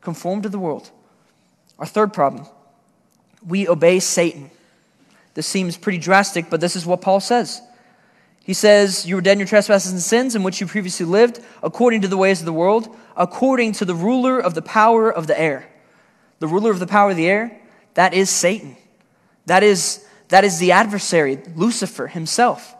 Conform 0.00 0.42
to 0.42 0.48
the 0.48 0.58
world. 0.58 0.90
Our 1.78 1.86
third 1.86 2.12
problem 2.12 2.46
we 3.46 3.68
obey 3.68 4.00
Satan. 4.00 4.50
This 5.34 5.46
seems 5.46 5.76
pretty 5.76 5.98
drastic, 5.98 6.50
but 6.50 6.60
this 6.60 6.76
is 6.76 6.84
what 6.84 7.00
Paul 7.00 7.20
says. 7.20 7.62
He 8.46 8.54
says, 8.54 9.04
You 9.04 9.16
were 9.16 9.20
dead 9.20 9.32
in 9.32 9.38
your 9.40 9.48
trespasses 9.48 9.90
and 9.90 10.00
sins 10.00 10.36
in 10.36 10.44
which 10.44 10.60
you 10.60 10.68
previously 10.68 11.04
lived, 11.04 11.40
according 11.64 12.02
to 12.02 12.08
the 12.08 12.16
ways 12.16 12.38
of 12.38 12.46
the 12.46 12.52
world, 12.52 12.94
according 13.16 13.72
to 13.72 13.84
the 13.84 13.94
ruler 13.94 14.38
of 14.38 14.54
the 14.54 14.62
power 14.62 15.10
of 15.10 15.26
the 15.26 15.38
air. 15.38 15.68
The 16.38 16.46
ruler 16.46 16.70
of 16.70 16.78
the 16.78 16.86
power 16.86 17.10
of 17.10 17.16
the 17.16 17.28
air, 17.28 17.60
that 17.94 18.14
is 18.14 18.30
Satan. 18.30 18.76
That 19.46 19.64
is, 19.64 20.06
that 20.28 20.44
is 20.44 20.60
the 20.60 20.70
adversary, 20.70 21.40
Lucifer 21.56 22.06
himself. 22.06 22.72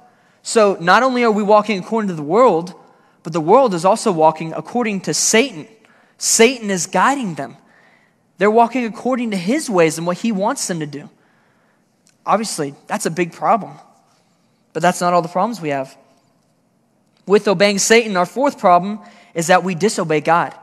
So 0.44 0.78
not 0.80 1.02
only 1.02 1.24
are 1.24 1.32
we 1.32 1.42
walking 1.42 1.80
according 1.80 2.10
to 2.10 2.14
the 2.14 2.22
world, 2.22 2.72
but 3.24 3.32
the 3.32 3.40
world 3.40 3.74
is 3.74 3.84
also 3.84 4.12
walking 4.12 4.52
according 4.52 5.00
to 5.00 5.14
Satan. 5.14 5.66
Satan 6.16 6.70
is 6.70 6.86
guiding 6.86 7.34
them. 7.34 7.56
They're 8.38 8.52
walking 8.52 8.84
according 8.84 9.32
to 9.32 9.36
his 9.36 9.68
ways 9.68 9.98
and 9.98 10.06
what 10.06 10.18
he 10.18 10.30
wants 10.30 10.68
them 10.68 10.78
to 10.78 10.86
do. 10.86 11.10
Obviously, 12.24 12.76
that's 12.86 13.04
a 13.04 13.10
big 13.10 13.32
problem. 13.32 13.72
But 14.76 14.82
that's 14.82 15.00
not 15.00 15.14
all 15.14 15.22
the 15.22 15.28
problems 15.28 15.58
we 15.58 15.70
have. 15.70 15.96
With 17.26 17.48
obeying 17.48 17.78
Satan, 17.78 18.14
our 18.14 18.26
fourth 18.26 18.58
problem 18.58 19.00
is 19.32 19.46
that 19.46 19.64
we 19.64 19.74
disobey 19.74 20.20
God. 20.20 20.54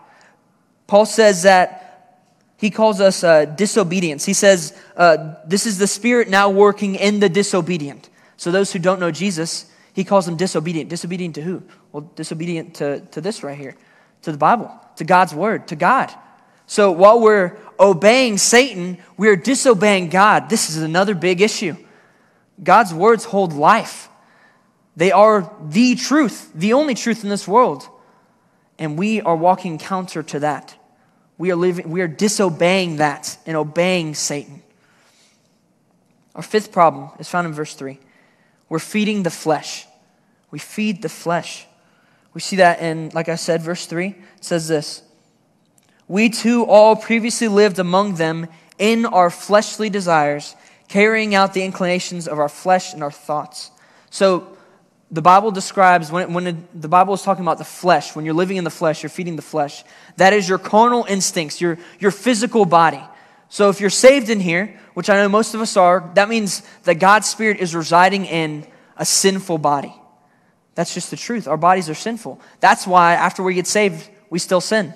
Paul 0.86 1.08
says 1.08 1.42
that 1.42 2.22
he 2.58 2.70
calls 2.70 3.02
us 3.02 3.24
uh, 3.24 3.46
disobedience. 3.46 4.24
He 4.24 4.34
says, 4.34 4.80
uh, 4.96 5.34
This 5.48 5.66
is 5.66 5.80
the 5.80 5.88
spirit 5.88 6.30
now 6.30 6.52
working 6.52 6.94
in 6.94 7.22
the 7.22 7.28
disobedient. 7.28 8.08
So, 8.38 8.52
those 8.52 8.72
who 8.72 8.78
don't 8.78 9.00
know 9.00 9.10
Jesus, 9.10 9.66
he 9.94 10.04
calls 10.04 10.28
them 10.28 10.38
disobedient. 10.38 10.92
Disobedient 10.92 11.34
to 11.34 11.42
who? 11.42 11.64
Well, 11.92 12.08
disobedient 12.16 12.76
to, 12.76 13.00
to 13.00 13.20
this 13.20 13.42
right 13.42 13.58
here, 13.58 13.76
to 14.22 14.32
the 14.32 14.38
Bible, 14.38 14.72
to 14.98 15.06
God's 15.06 15.34
word, 15.34 15.70
to 15.70 15.76
God. 15.76 16.14
So 16.68 16.92
while 16.92 17.20
we're 17.20 17.58
obeying 17.80 18.38
Satan, 18.38 19.00
we're 19.18 19.36
disobeying 19.36 20.10
God. 20.10 20.50
This 20.50 20.70
is 20.70 20.84
another 20.84 21.16
big 21.16 21.42
issue. 21.42 21.76
God's 22.62 22.94
words 22.94 23.26
hold 23.26 23.54
life, 23.54 24.10
they 24.96 25.12
are 25.12 25.52
the 25.62 25.96
truth, 25.96 26.52
the 26.54 26.74
only 26.74 26.94
truth 26.94 27.24
in 27.24 27.30
this 27.30 27.48
world. 27.48 27.88
And 28.78 28.98
we 28.98 29.22
are 29.22 29.36
walking 29.36 29.78
counter 29.78 30.24
to 30.24 30.40
that. 30.40 30.76
We 31.38 31.52
are, 31.52 31.56
living, 31.56 31.90
we 31.90 32.02
are 32.02 32.08
disobeying 32.08 32.98
that 32.98 33.38
and 33.46 33.58
obeying 33.58 34.16
Satan. 34.16 34.62
Our 36.36 36.42
fifth 36.42 36.72
problem 36.72 37.10
is 37.20 37.30
found 37.30 37.48
in 37.48 37.54
verse 37.54 37.74
3. 37.74 38.00
We're 38.70 38.80
feeding 38.80 39.24
the 39.24 39.30
flesh. 39.30 39.86
We 40.52 40.60
feed 40.60 41.02
the 41.02 41.10
flesh. 41.10 41.68
We 42.34 42.42
see 42.42 42.56
that 42.58 42.80
in, 42.82 43.10
like 43.14 43.30
I 43.30 43.36
said, 43.36 43.62
verse 43.62 43.86
3. 43.86 44.08
It 44.08 44.16
says 44.42 44.68
this 44.68 45.04
We 46.08 46.30
too 46.30 46.66
all 46.66 46.96
previously 46.96 47.48
lived 47.48 47.80
among 47.80 48.16
them 48.16 48.48
in 48.80 49.06
our 49.06 49.30
fleshly 49.30 49.90
desires, 49.90 50.56
carrying 50.94 51.34
out 51.34 51.56
the 51.56 51.64
inclinations 51.64 52.28
of 52.28 52.38
our 52.38 52.48
flesh 52.48 52.94
and 52.94 53.02
our 53.02 53.10
thoughts. 53.10 53.72
So, 54.12 54.56
the 55.10 55.24
Bible 55.24 55.50
describes, 55.50 56.12
when, 56.12 56.34
when 56.34 56.68
the 56.76 56.88
Bible 56.88 57.16
is 57.16 57.24
talking 57.24 57.44
about 57.44 57.58
the 57.58 57.64
flesh, 57.64 58.16
when 58.16 58.26
you're 58.26 58.36
living 58.36 58.58
in 58.58 58.64
the 58.64 58.70
flesh, 58.70 59.02
you're 59.02 59.10
feeding 59.10 59.36
the 59.36 59.42
flesh. 59.42 59.84
That 60.18 60.34
is 60.34 60.48
your 60.48 60.60
carnal 60.60 61.04
instincts, 61.10 61.60
your, 61.60 61.80
your 62.00 62.12
physical 62.12 62.66
body. 62.66 63.04
So 63.50 63.70
if 63.70 63.82
you're 63.82 63.90
saved 63.90 64.30
in 64.30 64.40
here, 64.40 64.80
which 64.94 65.10
I 65.10 65.16
know 65.16 65.30
most 65.30 65.56
of 65.56 65.62
us 65.62 65.78
are, 65.78 66.12
that 66.14 66.30
means 66.30 66.62
that 66.84 66.96
God's 66.96 67.28
Spirit 67.28 67.58
is 67.60 67.74
residing 67.74 68.26
in 68.26 68.66
a 68.96 69.06
sinful 69.06 69.58
body. 69.58 69.96
That's 70.76 70.94
just 70.94 71.10
the 71.10 71.18
truth. 71.18 71.48
Our 71.48 71.58
bodies 71.58 71.90
are 71.90 71.96
sinful. 71.96 72.40
That's 72.60 72.86
why 72.86 73.14
after 73.14 73.42
we 73.42 73.56
get 73.56 73.66
saved, 73.66 74.10
we 74.30 74.38
still 74.38 74.62
sin. 74.62 74.94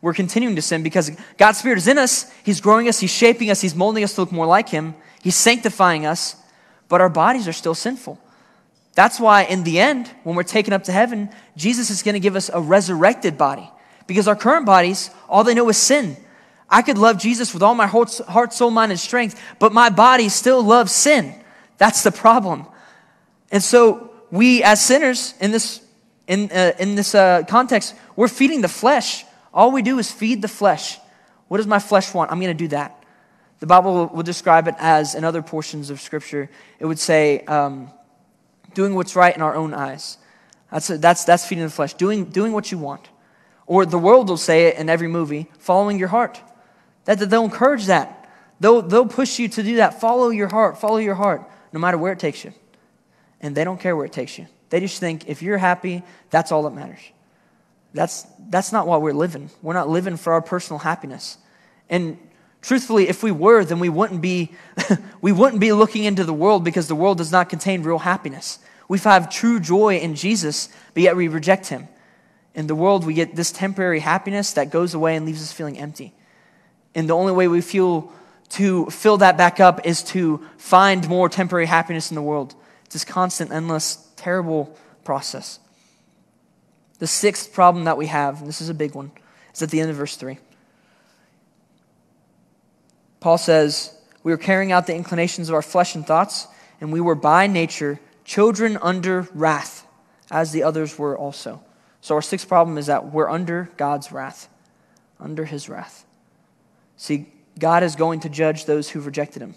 We're 0.00 0.14
continuing 0.14 0.54
to 0.56 0.62
sin 0.62 0.84
because 0.84 1.10
God's 1.38 1.58
Spirit 1.58 1.78
is 1.78 1.88
in 1.88 1.98
us. 1.98 2.30
He's 2.44 2.60
growing 2.60 2.88
us, 2.88 3.00
He's 3.00 3.10
shaping 3.10 3.50
us, 3.50 3.60
He's 3.60 3.74
molding 3.74 4.04
us 4.04 4.14
to 4.14 4.20
look 4.20 4.32
more 4.32 4.46
like 4.46 4.68
Him, 4.68 4.94
He's 5.24 5.36
sanctifying 5.36 6.04
us, 6.04 6.36
but 6.90 7.00
our 7.00 7.08
bodies 7.08 7.48
are 7.48 7.52
still 7.54 7.74
sinful. 7.74 8.20
That's 8.92 9.18
why, 9.18 9.44
in 9.44 9.64
the 9.64 9.80
end, 9.80 10.06
when 10.22 10.36
we're 10.36 10.42
taken 10.42 10.74
up 10.74 10.84
to 10.84 10.92
heaven, 10.92 11.30
Jesus 11.56 11.88
is 11.88 12.02
going 12.02 12.12
to 12.12 12.20
give 12.20 12.36
us 12.36 12.50
a 12.52 12.60
resurrected 12.60 13.38
body. 13.38 13.70
Because 14.06 14.28
our 14.28 14.36
current 14.36 14.66
bodies, 14.66 15.08
all 15.26 15.42
they 15.42 15.54
know 15.54 15.66
is 15.70 15.78
sin. 15.78 16.18
I 16.68 16.82
could 16.82 16.98
love 16.98 17.16
Jesus 17.16 17.54
with 17.54 17.62
all 17.62 17.74
my 17.74 17.86
heart, 17.86 18.52
soul, 18.52 18.70
mind, 18.70 18.92
and 18.92 19.00
strength, 19.00 19.40
but 19.58 19.72
my 19.72 19.88
body 19.88 20.28
still 20.28 20.62
loves 20.62 20.92
sin. 20.92 21.34
That's 21.78 22.02
the 22.02 22.12
problem. 22.12 22.66
And 23.50 23.62
so, 23.62 24.10
we 24.30 24.62
as 24.62 24.84
sinners 24.84 25.32
in 25.40 25.52
this, 25.52 25.80
in, 26.26 26.50
uh, 26.52 26.72
in 26.78 26.96
this 26.96 27.14
uh, 27.14 27.44
context, 27.48 27.94
we're 28.14 28.28
feeding 28.28 28.60
the 28.60 28.68
flesh. 28.68 29.24
All 29.54 29.72
we 29.72 29.80
do 29.80 29.98
is 29.98 30.12
feed 30.12 30.42
the 30.42 30.48
flesh. 30.48 30.98
What 31.48 31.56
does 31.56 31.66
my 31.66 31.78
flesh 31.78 32.12
want? 32.12 32.30
I'm 32.30 32.40
going 32.40 32.54
to 32.54 32.64
do 32.64 32.68
that. 32.68 33.03
The 33.64 33.68
Bible 33.68 34.08
will 34.08 34.22
describe 34.22 34.68
it 34.68 34.74
as, 34.78 35.14
in 35.14 35.24
other 35.24 35.40
portions 35.40 35.88
of 35.88 35.98
Scripture, 35.98 36.50
it 36.78 36.84
would 36.84 36.98
say, 36.98 37.40
um, 37.46 37.90
doing 38.74 38.94
what's 38.94 39.16
right 39.16 39.34
in 39.34 39.40
our 39.40 39.54
own 39.54 39.72
eyes. 39.72 40.18
That's, 40.70 40.88
that's, 40.88 41.24
that's 41.24 41.46
feeding 41.46 41.64
the 41.64 41.70
flesh, 41.70 41.94
doing, 41.94 42.26
doing 42.26 42.52
what 42.52 42.70
you 42.70 42.76
want. 42.76 43.08
Or 43.66 43.86
the 43.86 43.98
world 43.98 44.28
will 44.28 44.36
say 44.36 44.66
it 44.66 44.76
in 44.76 44.90
every 44.90 45.08
movie, 45.08 45.50
following 45.58 45.98
your 45.98 46.08
heart. 46.08 46.42
That, 47.06 47.18
that 47.20 47.30
they'll 47.30 47.46
encourage 47.46 47.86
that. 47.86 48.30
They'll, 48.60 48.82
they'll 48.82 49.06
push 49.06 49.38
you 49.38 49.48
to 49.48 49.62
do 49.62 49.76
that. 49.76 49.98
Follow 49.98 50.28
your 50.28 50.48
heart, 50.48 50.78
follow 50.78 50.98
your 50.98 51.14
heart, 51.14 51.50
no 51.72 51.80
matter 51.80 51.96
where 51.96 52.12
it 52.12 52.18
takes 52.18 52.44
you. 52.44 52.52
And 53.40 53.54
they 53.54 53.64
don't 53.64 53.80
care 53.80 53.96
where 53.96 54.04
it 54.04 54.12
takes 54.12 54.36
you. 54.36 54.46
They 54.68 54.80
just 54.80 55.00
think 55.00 55.26
if 55.26 55.40
you're 55.40 55.56
happy, 55.56 56.02
that's 56.28 56.52
all 56.52 56.64
that 56.64 56.74
matters. 56.74 57.00
That's, 57.94 58.26
that's 58.50 58.72
not 58.72 58.86
why 58.86 58.98
we're 58.98 59.14
living. 59.14 59.48
We're 59.62 59.72
not 59.72 59.88
living 59.88 60.18
for 60.18 60.34
our 60.34 60.42
personal 60.42 60.80
happiness. 60.80 61.38
And 61.88 62.18
truthfully, 62.64 63.08
if 63.08 63.22
we 63.22 63.30
were, 63.30 63.64
then 63.64 63.78
we 63.78 63.88
wouldn't 63.88 64.20
be, 64.20 64.52
we 65.20 65.32
wouldn't 65.32 65.60
be 65.60 65.72
looking 65.72 66.04
into 66.04 66.24
the 66.24 66.32
world 66.32 66.64
because 66.64 66.88
the 66.88 66.94
world 66.94 67.18
does 67.18 67.30
not 67.30 67.48
contain 67.48 67.82
real 67.82 67.98
happiness. 67.98 68.58
We 68.88 68.98
have 69.00 69.30
true 69.30 69.60
joy 69.60 69.98
in 69.98 70.14
Jesus, 70.14 70.68
but 70.94 71.02
yet 71.02 71.16
we 71.16 71.28
reject 71.28 71.68
him. 71.68 71.88
In 72.54 72.66
the 72.66 72.74
world, 72.74 73.04
we 73.04 73.14
get 73.14 73.34
this 73.34 73.52
temporary 73.52 74.00
happiness 74.00 74.52
that 74.52 74.70
goes 74.70 74.94
away 74.94 75.16
and 75.16 75.26
leaves 75.26 75.42
us 75.42 75.52
feeling 75.52 75.78
empty. 75.78 76.14
And 76.94 77.08
the 77.08 77.14
only 77.14 77.32
way 77.32 77.48
we 77.48 77.60
feel 77.60 78.12
to 78.50 78.86
fill 78.86 79.18
that 79.18 79.36
back 79.36 79.58
up 79.58 79.84
is 79.86 80.02
to 80.02 80.44
find 80.56 81.08
more 81.08 81.28
temporary 81.28 81.66
happiness 81.66 82.10
in 82.10 82.14
the 82.14 82.22
world. 82.22 82.54
It's 82.84 82.94
this 82.94 83.04
constant, 83.04 83.50
endless, 83.50 84.06
terrible 84.16 84.76
process. 85.02 85.58
The 86.98 87.06
sixth 87.06 87.52
problem 87.52 87.84
that 87.84 87.98
we 87.98 88.06
have, 88.06 88.38
and 88.40 88.48
this 88.48 88.60
is 88.60 88.68
a 88.68 88.74
big 88.74 88.94
one, 88.94 89.10
is 89.52 89.62
at 89.62 89.70
the 89.70 89.80
end 89.80 89.90
of 89.90 89.96
verse 89.96 90.16
3. 90.16 90.38
Paul 93.24 93.38
says, 93.38 93.96
We 94.22 94.32
were 94.32 94.36
carrying 94.36 94.70
out 94.70 94.86
the 94.86 94.94
inclinations 94.94 95.48
of 95.48 95.54
our 95.54 95.62
flesh 95.62 95.94
and 95.94 96.06
thoughts, 96.06 96.46
and 96.78 96.92
we 96.92 97.00
were 97.00 97.14
by 97.14 97.46
nature 97.46 97.98
children 98.22 98.76
under 98.82 99.26
wrath, 99.32 99.86
as 100.30 100.52
the 100.52 100.62
others 100.62 100.98
were 100.98 101.16
also. 101.16 101.62
So, 102.02 102.16
our 102.16 102.20
sixth 102.20 102.46
problem 102.46 102.76
is 102.76 102.84
that 102.84 103.14
we're 103.14 103.30
under 103.30 103.70
God's 103.78 104.12
wrath, 104.12 104.50
under 105.18 105.46
his 105.46 105.70
wrath. 105.70 106.04
See, 106.98 107.32
God 107.58 107.82
is 107.82 107.96
going 107.96 108.20
to 108.20 108.28
judge 108.28 108.66
those 108.66 108.90
who 108.90 109.00
rejected 109.00 109.40
him. 109.40 109.54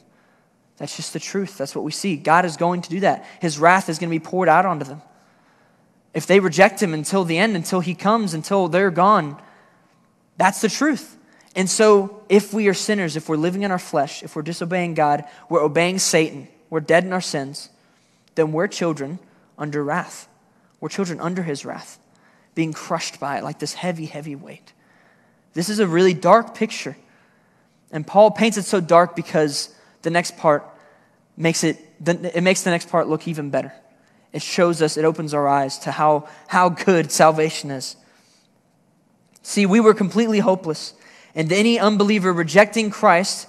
That's 0.77 0.95
just 0.95 1.11
the 1.11 1.19
truth. 1.19 1.57
That's 1.57 1.75
what 1.75 1.83
we 1.83 1.91
see. 1.91 2.15
God 2.15 2.45
is 2.45 2.55
going 2.55 2.83
to 2.83 2.89
do 2.89 3.01
that. 3.01 3.25
His 3.41 3.59
wrath 3.59 3.89
is 3.89 3.99
going 3.99 4.09
to 4.09 4.17
be 4.17 4.23
poured 4.23 4.47
out 4.47 4.65
onto 4.65 4.85
them. 4.85 5.01
If 6.13 6.25
they 6.25 6.39
reject 6.39 6.81
him 6.81 6.93
until 6.93 7.25
the 7.25 7.37
end, 7.37 7.57
until 7.57 7.81
he 7.81 7.95
comes, 7.95 8.33
until 8.33 8.69
they're 8.69 8.91
gone, 8.91 9.37
that's 10.37 10.61
the 10.61 10.69
truth. 10.69 11.16
And 11.55 11.69
so, 11.69 12.23
if 12.29 12.53
we 12.53 12.67
are 12.67 12.73
sinners, 12.73 13.15
if 13.15 13.29
we're 13.29 13.37
living 13.37 13.63
in 13.63 13.71
our 13.71 13.79
flesh, 13.79 14.21
if 14.21 14.35
we're 14.35 14.43
disobeying 14.43 14.93
God, 14.93 15.23
we're 15.49 15.63
obeying 15.63 15.97
Satan, 15.99 16.47
we're 16.69 16.81
dead 16.81 17.03
in 17.03 17.13
our 17.13 17.21
sins, 17.21 17.69
then 18.35 18.51
we're 18.51 18.67
children 18.67 19.19
under 19.57 19.83
wrath. 19.83 20.27
We're 20.79 20.89
children 20.89 21.19
under 21.19 21.41
his 21.41 21.65
wrath, 21.65 21.97
being 22.53 22.73
crushed 22.73 23.19
by 23.19 23.39
it 23.39 23.43
like 23.43 23.59
this 23.59 23.73
heavy, 23.73 24.05
heavy 24.05 24.35
weight. 24.35 24.73
This 25.53 25.69
is 25.69 25.79
a 25.79 25.87
really 25.87 26.13
dark 26.13 26.53
picture. 26.53 26.95
And 27.91 28.05
Paul 28.05 28.31
paints 28.31 28.57
it 28.57 28.63
so 28.63 28.79
dark 28.79 29.15
because 29.15 29.73
the 30.03 30.09
next 30.09 30.37
part 30.37 30.63
makes 31.35 31.63
it, 31.63 31.77
it 32.05 32.43
makes 32.43 32.61
the 32.61 32.69
next 32.69 32.89
part 32.89 33.07
look 33.07 33.27
even 33.27 33.49
better. 33.49 33.73
It 34.33 34.41
shows 34.41 34.81
us, 34.81 34.97
it 34.97 35.05
opens 35.05 35.33
our 35.33 35.47
eyes 35.47 35.79
to 35.79 35.91
how, 35.91 36.27
how 36.47 36.69
good 36.69 37.11
salvation 37.11 37.71
is. 37.71 37.95
See, 39.41 39.65
we 39.65 39.79
were 39.79 39.93
completely 39.93 40.39
hopeless. 40.39 40.93
And 41.37 41.51
any 41.51 41.77
unbeliever 41.77 42.33
rejecting 42.33 42.89
Christ 42.89 43.47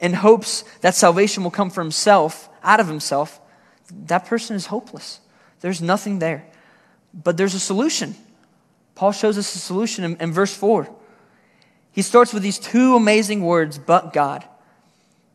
in 0.00 0.12
hopes 0.12 0.64
that 0.80 0.96
salvation 0.96 1.44
will 1.44 1.52
come 1.52 1.70
for 1.70 1.80
himself, 1.80 2.48
out 2.64 2.80
of 2.80 2.88
himself, 2.88 3.40
that 4.06 4.26
person 4.26 4.56
is 4.56 4.66
hopeless. 4.66 5.20
There's 5.60 5.80
nothing 5.80 6.18
there. 6.18 6.44
But 7.14 7.36
there's 7.36 7.54
a 7.54 7.60
solution. 7.60 8.16
Paul 8.96 9.12
shows 9.12 9.38
us 9.38 9.54
a 9.54 9.58
solution 9.58 10.02
in, 10.02 10.16
in 10.16 10.32
verse 10.32 10.52
4. 10.52 10.92
He 11.92 12.02
starts 12.02 12.34
with 12.34 12.42
these 12.42 12.58
two 12.58 12.96
amazing 12.96 13.44
words, 13.44 13.78
but 13.78 14.12
God. 14.12 14.44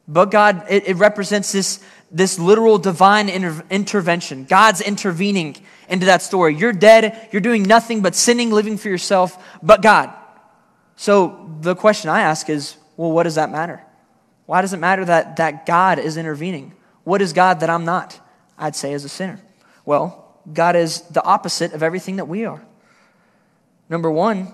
But 0.06 0.30
God, 0.30 0.66
it, 0.70 0.86
it 0.86 0.98
represents 0.98 1.54
this, 1.54 1.82
this 2.12 2.38
literal 2.38 2.80
divine 2.80 3.30
inter- 3.30 3.64
intervention. 3.70 4.44
God's 4.44 4.82
intervening 4.82 5.56
into 5.88 6.08
that 6.08 6.22
story. 6.22 6.54
You're 6.54 6.74
dead, 6.74 7.30
you're 7.32 7.42
doing 7.42 7.64
nothing 7.64 8.02
but 8.02 8.14
sinning, 8.14 8.52
living 8.52 8.78
for 8.78 8.90
yourself, 8.90 9.42
but 9.64 9.82
God. 9.82 10.14
So 10.96 11.50
the 11.62 11.76
question 11.76 12.10
I 12.10 12.22
ask 12.22 12.50
is 12.50 12.78
well, 12.98 13.12
what 13.12 13.24
does 13.24 13.36
that 13.36 13.52
matter? 13.52 13.82
Why 14.46 14.62
does 14.62 14.74
it 14.74 14.78
matter 14.78 15.06
that, 15.06 15.38
that 15.38 15.66
God 15.66 16.00
is 16.00 16.18
intervening? 16.18 16.74
What 17.04 17.22
is 17.22 17.34
God 17.34 17.62
that 17.62 17.70
I'm 17.70 17.86
not? 17.86 18.20
I'd 18.58 18.76
say 18.76 18.94
as 18.94 19.04
a 19.04 19.10
sinner. 19.10 19.40
Well, 19.86 20.38
God 20.52 20.76
is 20.76 21.02
the 21.02 21.24
opposite 21.24 21.74
of 21.74 21.82
everything 21.82 22.18
that 22.18 22.26
we 22.26 22.46
are. 22.46 22.62
Number 23.90 24.12
one, 24.12 24.54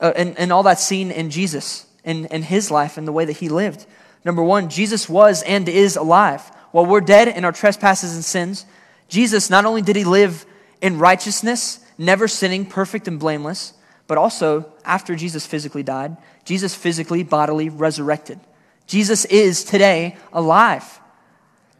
uh, 0.00 0.12
and, 0.16 0.38
and 0.38 0.52
all 0.52 0.62
that's 0.62 0.84
seen 0.84 1.10
in 1.10 1.30
Jesus, 1.30 1.86
in, 2.04 2.26
in 2.26 2.42
his 2.42 2.70
life, 2.70 2.96
and 2.96 3.06
the 3.06 3.12
way 3.12 3.24
that 3.24 3.38
he 3.38 3.48
lived. 3.48 3.86
Number 4.24 4.42
one, 4.42 4.68
Jesus 4.68 5.08
was 5.08 5.42
and 5.42 5.68
is 5.68 5.96
alive. 5.96 6.40
While 6.70 6.86
we're 6.86 7.00
dead 7.00 7.28
in 7.28 7.44
our 7.44 7.52
trespasses 7.52 8.14
and 8.14 8.24
sins, 8.24 8.66
Jesus, 9.08 9.50
not 9.50 9.64
only 9.64 9.82
did 9.82 9.96
he 9.96 10.04
live 10.04 10.46
in 10.80 10.98
righteousness, 10.98 11.84
never 11.98 12.26
sinning, 12.26 12.66
perfect 12.66 13.06
and 13.06 13.18
blameless, 13.18 13.74
But 14.06 14.18
also, 14.18 14.72
after 14.84 15.16
Jesus 15.16 15.46
physically 15.46 15.82
died, 15.82 16.16
Jesus 16.44 16.74
physically, 16.74 17.22
bodily 17.22 17.68
resurrected. 17.68 18.38
Jesus 18.86 19.24
is 19.24 19.64
today 19.64 20.16
alive. 20.32 21.00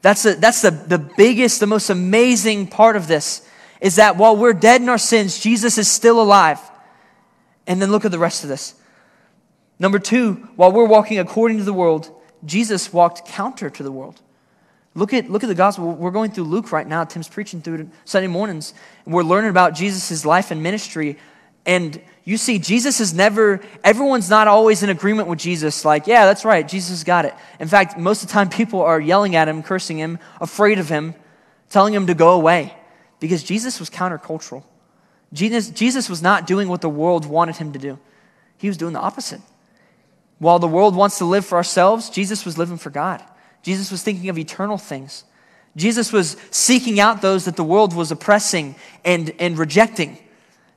That's, 0.01 0.23
the, 0.23 0.35
that's 0.35 0.63
the, 0.63 0.71
the 0.71 0.99
biggest, 0.99 1.61
the 1.61 1.67
most 1.67 1.91
amazing 1.91 2.67
part 2.67 2.97
of 2.97 3.07
this 3.07 3.47
is 3.81 3.97
that 3.97 4.17
while 4.17 4.37
we're 4.37 4.53
dead 4.55 4.81
in 4.81 4.89
our 4.89 4.99
sins, 4.99 5.39
Jesus 5.39 5.77
is 5.79 5.91
still 5.91 6.21
alive. 6.21 6.61
And 7.67 7.81
then 7.81 7.91
look 7.91 8.05
at 8.05 8.11
the 8.11 8.19
rest 8.19 8.43
of 8.43 8.49
this. 8.49 8.75
Number 9.79 9.99
two, 9.99 10.35
while 10.57 10.73
we're 10.73 10.87
walking 10.87 11.19
according 11.19 11.59
to 11.59 11.65
the 11.65 11.73
world, 11.73 12.11
Jesus 12.45 12.93
walked 12.93 13.27
counter 13.27 13.69
to 13.71 13.83
the 13.83 13.93
world. 13.93 14.21
Look 14.95 15.13
at, 15.13 15.29
look 15.29 15.43
at 15.43 15.49
the 15.49 15.55
gospel. 15.55 15.93
We're 15.93 16.13
going 16.13 16.31
through 16.31 16.45
Luke 16.45 16.71
right 16.71 16.87
now. 16.87 17.05
Tim's 17.05 17.29
preaching 17.29 17.61
through 17.61 17.75
it 17.75 17.87
Sunday 18.05 18.29
mornings. 18.29 18.75
We're 19.05 19.25
learning 19.25 19.51
about 19.51 19.75
Jesus' 19.75 20.25
life 20.25 20.51
and 20.51 20.63
ministry. 20.63 21.19
And 21.67 22.01
you 22.25 22.39
see, 22.39 22.59
Jesus 22.59 23.01
is 23.01 23.13
never, 23.13 23.61
everyone's 23.83 24.31
not 24.31 24.49
always 24.49 24.83
in 24.83 24.89
agreement 24.89 25.29
with 25.29 25.39
Jesus. 25.39 25.85
Like, 25.85 26.07
yeah, 26.07 26.25
that's 26.25 26.45
right, 26.45 26.67
Jesus 26.67 27.05
got 27.05 27.27
it. 27.27 27.35
In 27.61 27.69
fact, 27.69 27.99
most 27.99 28.23
of 28.23 28.29
the 28.29 28.33
time, 28.33 28.49
people 28.49 28.81
are 28.81 28.99
yelling 28.99 29.37
at 29.37 29.47
him, 29.47 29.63
cursing 29.63 29.99
him, 29.99 30.19
afraid 30.41 30.79
of 30.79 30.89
him, 30.89 31.15
telling 31.69 31.93
him 31.93 32.07
to 32.07 32.15
go 32.15 32.33
away. 32.33 32.75
Because 33.21 33.43
Jesus 33.43 33.79
was 33.79 33.91
countercultural. 33.91 34.65
Jesus, 35.35 35.69
Jesus 35.69 36.09
was 36.09 36.23
not 36.23 36.47
doing 36.47 36.69
what 36.69 36.81
the 36.81 36.89
world 36.89 37.27
wanted 37.27 37.57
him 37.57 37.73
to 37.73 37.79
do, 37.79 37.99
he 38.57 38.69
was 38.69 38.77
doing 38.79 38.95
the 38.95 39.01
opposite. 39.01 39.41
While 40.39 40.59
the 40.59 40.69
world 40.69 40.97
wants 40.97 41.19
to 41.19 41.25
live 41.25 41.45
for 41.45 41.57
ourselves, 41.57 42.11
Jesus 42.11 42.45
was 42.45 42.59
living 42.59 42.77
for 42.77 42.91
God. 42.91 43.23
Jesus 43.63 43.91
was 43.91 44.03
thinking 44.03 44.29
of 44.29 44.39
eternal 44.39 44.79
things. 44.79 45.25
Jesus 45.77 46.13
was 46.13 46.37
seeking 46.51 47.01
out 47.01 47.23
those 47.23 47.45
that 47.47 47.57
the 47.57 47.65
world 47.65 47.95
was 47.95 48.11
oppressing 48.11 48.77
and, 49.05 49.33
and 49.39 49.59
rejecting. 49.59 50.19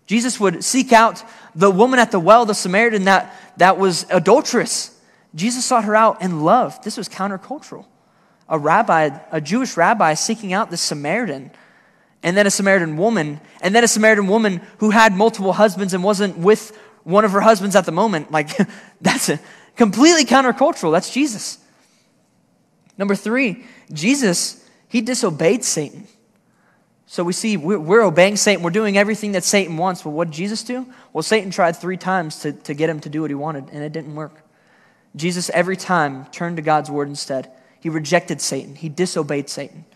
Jesus 0.07 0.39
would 0.39 0.63
seek 0.63 0.91
out 0.91 1.23
the 1.53 1.69
woman 1.69 1.99
at 1.99 2.11
the 2.11 2.19
well, 2.19 2.45
the 2.45 2.55
Samaritan 2.55 3.05
that, 3.05 3.35
that 3.57 3.77
was 3.77 4.05
adulterous. 4.09 4.97
Jesus 5.35 5.65
sought 5.65 5.83
her 5.83 5.95
out 5.95 6.21
in 6.21 6.41
love. 6.41 6.81
This 6.83 6.97
was 6.97 7.09
countercultural. 7.09 7.85
A 8.49 8.57
rabbi, 8.57 9.09
a 9.31 9.41
Jewish 9.41 9.75
rabbi, 9.75 10.13
seeking 10.13 10.53
out 10.53 10.71
the 10.71 10.77
Samaritan, 10.77 11.51
and 12.23 12.37
then 12.37 12.47
a 12.47 12.51
Samaritan 12.51 12.95
woman, 12.95 13.41
and 13.61 13.75
then 13.75 13.83
a 13.83 13.87
Samaritan 13.87 14.27
woman 14.27 14.61
who 14.77 14.89
had 14.89 15.13
multiple 15.13 15.53
husbands 15.53 15.93
and 15.93 16.03
wasn't 16.03 16.37
with 16.37 16.75
one 17.03 17.25
of 17.25 17.31
her 17.33 17.41
husbands 17.41 17.75
at 17.75 17.85
the 17.85 17.91
moment. 17.91 18.31
Like, 18.37 18.49
that's 19.01 19.27
a, 19.27 19.39
completely 19.75 20.25
countercultural. 20.25 20.91
That's 20.91 21.13
Jesus. 21.13 21.59
Number 22.97 23.15
three, 23.15 23.65
Jesus, 23.91 24.65
he 24.87 25.01
disobeyed 25.01 25.63
Satan. 25.63 26.07
So 27.09 27.23
we 27.23 27.31
see 27.31 27.55
we're, 27.55 28.01
obeying 28.01 28.35
Satan. 28.35 28.61
We're 28.61 28.69
doing 28.69 28.97
everything 28.97 29.31
that 29.31 29.45
Satan 29.45 29.77
wants. 29.77 30.01
But 30.01 30.09
what 30.09 30.27
did 30.27 30.33
Jesus 30.33 30.61
do? 30.61 30.85
Well, 31.13 31.23
Satan 31.23 31.49
tried 31.51 31.77
three 31.77 31.95
times 31.95 32.41
to, 32.41 32.51
to 32.51 32.73
get 32.73 32.89
him 32.89 32.99
to 32.99 33.09
do 33.09 33.21
what 33.21 33.31
he 33.31 33.35
wanted, 33.35 33.69
and 33.71 33.81
it 33.81 33.93
didn't 33.93 34.13
work. 34.13 34.43
Jesus, 35.15 35.49
every 35.51 35.77
time, 35.77 36.25
turned 36.27 36.57
to 36.57 36.61
God's 36.61 36.91
word 36.91 37.07
instead. 37.07 37.49
He 37.79 37.89
rejected 37.89 38.41
Satan, 38.41 38.75
he 38.75 38.89
disobeyed 38.89 39.49
Satan. 39.49 39.85
He 39.87 39.95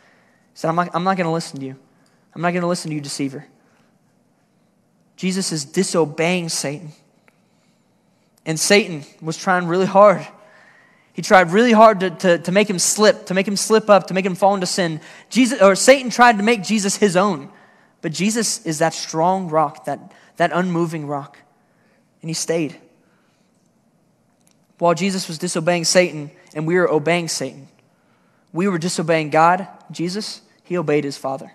said, 0.55 0.69
I'm 0.69 0.75
not, 0.75 0.89
I'm 0.93 1.03
not 1.03 1.17
going 1.17 1.27
to 1.27 1.33
listen 1.33 1.59
to 1.59 1.65
you. 1.65 1.75
I'm 2.33 2.41
not 2.41 2.51
going 2.51 2.61
to 2.61 2.67
listen 2.67 2.89
to 2.89 2.95
you, 2.95 3.01
deceiver. 3.01 3.45
Jesus 5.17 5.51
is 5.51 5.65
disobeying 5.65 6.47
Satan. 6.47 6.93
And 8.45 8.59
Satan 8.59 9.03
was 9.21 9.37
trying 9.37 9.67
really 9.67 9.85
hard. 9.85 10.25
He 11.13 11.21
tried 11.21 11.51
really 11.51 11.73
hard 11.73 11.99
to, 11.99 12.09
to, 12.09 12.37
to 12.39 12.51
make 12.51 12.69
him 12.69 12.79
slip, 12.79 13.25
to 13.25 13.33
make 13.33 13.47
him 13.47 13.57
slip 13.57 13.89
up, 13.89 14.07
to 14.07 14.13
make 14.13 14.25
him 14.25 14.35
fall 14.35 14.53
into 14.53 14.65
sin. 14.65 15.01
Jesus, 15.29 15.61
or 15.61 15.75
Satan 15.75 16.09
tried 16.09 16.37
to 16.37 16.43
make 16.43 16.63
Jesus 16.63 16.95
his 16.95 17.17
own. 17.17 17.49
But 18.01 18.13
Jesus 18.13 18.65
is 18.65 18.79
that 18.79 18.93
strong 18.93 19.49
rock, 19.49 19.85
that, 19.85 20.13
that 20.37 20.51
unmoving 20.53 21.07
rock. 21.07 21.37
And 22.21 22.29
he 22.29 22.33
stayed. 22.33 22.79
While 24.77 24.95
Jesus 24.95 25.27
was 25.27 25.37
disobeying 25.37 25.85
Satan 25.85 26.31
and 26.55 26.65
we 26.65 26.75
were 26.75 26.89
obeying 26.89 27.27
Satan, 27.27 27.67
we 28.53 28.67
were 28.67 28.79
disobeying 28.79 29.29
God, 29.29 29.67
Jesus, 29.91 30.41
he 30.63 30.77
obeyed 30.77 31.03
his 31.03 31.17
Father. 31.17 31.51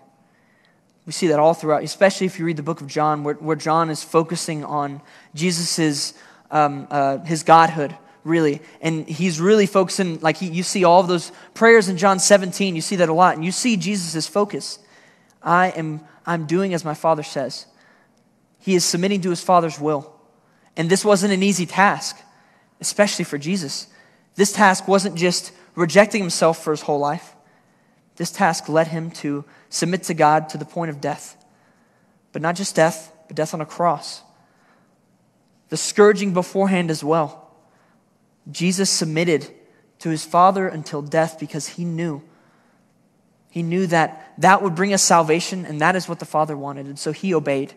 We 1.06 1.12
see 1.12 1.28
that 1.28 1.38
all 1.38 1.54
throughout, 1.54 1.82
especially 1.82 2.26
if 2.26 2.38
you 2.38 2.44
read 2.44 2.56
the 2.56 2.62
book 2.62 2.80
of 2.80 2.88
John, 2.88 3.24
where, 3.24 3.34
where 3.34 3.56
John 3.56 3.90
is 3.90 4.02
focusing 4.02 4.64
on 4.64 5.00
Jesus' 5.34 6.14
um, 6.50 6.86
uh, 6.90 7.18
his 7.18 7.42
godhood, 7.42 7.96
really. 8.26 8.60
And 8.80 9.08
he's 9.08 9.40
really 9.40 9.66
focusing, 9.66 10.20
like 10.20 10.36
he, 10.36 10.48
you 10.48 10.62
see 10.62 10.84
all 10.84 11.00
of 11.00 11.08
those 11.08 11.32
prayers 11.54 11.88
in 11.88 11.96
John 11.96 12.18
17, 12.18 12.74
you 12.74 12.82
see 12.82 12.96
that 12.96 13.08
a 13.08 13.12
lot. 13.12 13.36
And 13.36 13.44
you 13.44 13.52
see 13.52 13.76
Jesus' 13.76 14.26
focus. 14.26 14.78
I 15.42 15.68
am 15.68 16.00
I'm 16.26 16.46
doing 16.46 16.74
as 16.74 16.84
my 16.84 16.94
father 16.94 17.22
says. 17.22 17.66
He 18.58 18.74
is 18.74 18.84
submitting 18.84 19.20
to 19.22 19.30
his 19.30 19.42
father's 19.42 19.78
will. 19.78 20.12
And 20.76 20.90
this 20.90 21.04
wasn't 21.04 21.32
an 21.32 21.42
easy 21.42 21.66
task, 21.66 22.16
especially 22.80 23.24
for 23.24 23.38
Jesus. 23.38 23.86
This 24.34 24.52
task 24.52 24.88
wasn't 24.88 25.14
just 25.14 25.52
rejecting 25.76 26.20
himself 26.20 26.62
for 26.62 26.72
his 26.72 26.82
whole 26.82 26.98
life. 26.98 27.34
This 28.16 28.32
task 28.32 28.68
led 28.68 28.88
him 28.88 29.10
to 29.12 29.44
submit 29.68 30.02
to 30.04 30.14
God 30.14 30.48
to 30.48 30.58
the 30.58 30.64
point 30.64 30.90
of 30.90 31.00
death. 31.00 31.42
But 32.32 32.42
not 32.42 32.56
just 32.56 32.74
death, 32.74 33.12
but 33.28 33.36
death 33.36 33.54
on 33.54 33.60
a 33.60 33.66
cross 33.66 34.22
the 35.68 35.76
scourging 35.76 36.32
beforehand 36.32 36.90
as 36.90 37.02
well. 37.02 37.45
Jesus 38.50 38.90
submitted 38.90 39.48
to 40.00 40.10
his 40.10 40.24
Father 40.24 40.68
until 40.68 41.02
death 41.02 41.38
because 41.38 41.68
he 41.68 41.84
knew. 41.84 42.22
He 43.50 43.62
knew 43.62 43.86
that 43.86 44.34
that 44.38 44.62
would 44.62 44.74
bring 44.74 44.92
us 44.92 45.02
salvation, 45.02 45.64
and 45.64 45.80
that 45.80 45.96
is 45.96 46.08
what 46.08 46.18
the 46.18 46.26
Father 46.26 46.56
wanted, 46.56 46.86
and 46.86 46.98
so 46.98 47.12
he 47.12 47.34
obeyed. 47.34 47.72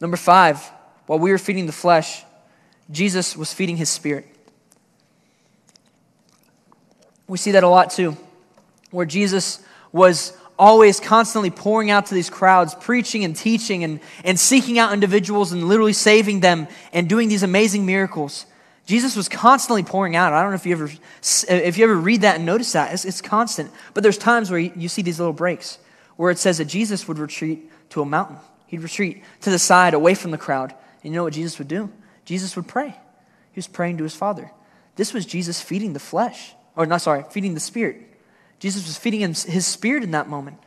Number 0.00 0.16
five, 0.16 0.70
while 1.06 1.18
we 1.18 1.30
were 1.30 1.38
feeding 1.38 1.66
the 1.66 1.72
flesh, 1.72 2.24
Jesus 2.90 3.36
was 3.36 3.52
feeding 3.52 3.76
his 3.76 3.90
spirit. 3.90 4.26
We 7.28 7.38
see 7.38 7.52
that 7.52 7.62
a 7.62 7.68
lot 7.68 7.90
too, 7.90 8.16
where 8.90 9.06
Jesus 9.06 9.62
was 9.92 10.36
always 10.60 11.00
constantly 11.00 11.50
pouring 11.50 11.90
out 11.90 12.06
to 12.06 12.14
these 12.14 12.28
crowds, 12.28 12.74
preaching 12.74 13.24
and 13.24 13.34
teaching 13.34 13.82
and, 13.82 13.98
and 14.22 14.38
seeking 14.38 14.78
out 14.78 14.92
individuals 14.92 15.52
and 15.52 15.66
literally 15.66 15.94
saving 15.94 16.40
them 16.40 16.68
and 16.92 17.08
doing 17.08 17.30
these 17.30 17.42
amazing 17.42 17.86
miracles. 17.86 18.44
Jesus 18.84 19.16
was 19.16 19.28
constantly 19.28 19.82
pouring 19.82 20.16
out. 20.16 20.34
I 20.34 20.42
don't 20.42 20.50
know 20.50 20.56
if 20.56 20.66
you 20.66 20.72
ever, 20.72 20.90
if 21.48 21.78
you 21.78 21.84
ever 21.84 21.96
read 21.96 22.20
that 22.20 22.36
and 22.36 22.44
notice 22.44 22.72
that. 22.72 22.92
It's, 22.92 23.06
it's 23.06 23.22
constant. 23.22 23.70
But 23.94 24.02
there's 24.02 24.18
times 24.18 24.50
where 24.50 24.60
you, 24.60 24.88
see 24.88 25.00
these 25.00 25.18
little 25.18 25.32
breaks 25.32 25.78
where 26.16 26.30
it 26.30 26.38
says 26.38 26.58
that 26.58 26.66
Jesus 26.66 27.08
would 27.08 27.18
retreat 27.18 27.70
to 27.90 28.02
a 28.02 28.04
mountain. 28.04 28.36
He'd 28.66 28.82
retreat 28.82 29.24
to 29.40 29.50
the 29.50 29.58
side, 29.58 29.94
away 29.94 30.14
from 30.14 30.30
the 30.30 30.38
crowd. 30.38 30.74
And 31.02 31.12
you 31.12 31.18
know 31.18 31.24
what 31.24 31.32
Jesus 31.32 31.58
would 31.58 31.68
do? 31.68 31.90
Jesus 32.26 32.54
would 32.54 32.68
pray. 32.68 32.88
He 32.88 33.56
was 33.56 33.66
praying 33.66 33.96
to 33.96 34.04
his 34.04 34.14
Father. 34.14 34.50
This 34.96 35.14
was 35.14 35.24
Jesus 35.24 35.60
feeding 35.60 35.94
the 35.94 36.00
flesh, 36.00 36.52
or 36.76 36.84
not 36.84 37.00
sorry, 37.00 37.24
feeding 37.30 37.54
the 37.54 37.60
spirit. 37.60 38.09
Jesus 38.60 38.86
was 38.86 38.96
feeding 38.96 39.20
him 39.20 39.34
his 39.34 39.66
spirit 39.66 40.04
in 40.04 40.12
that 40.12 40.28
moment, 40.28 40.58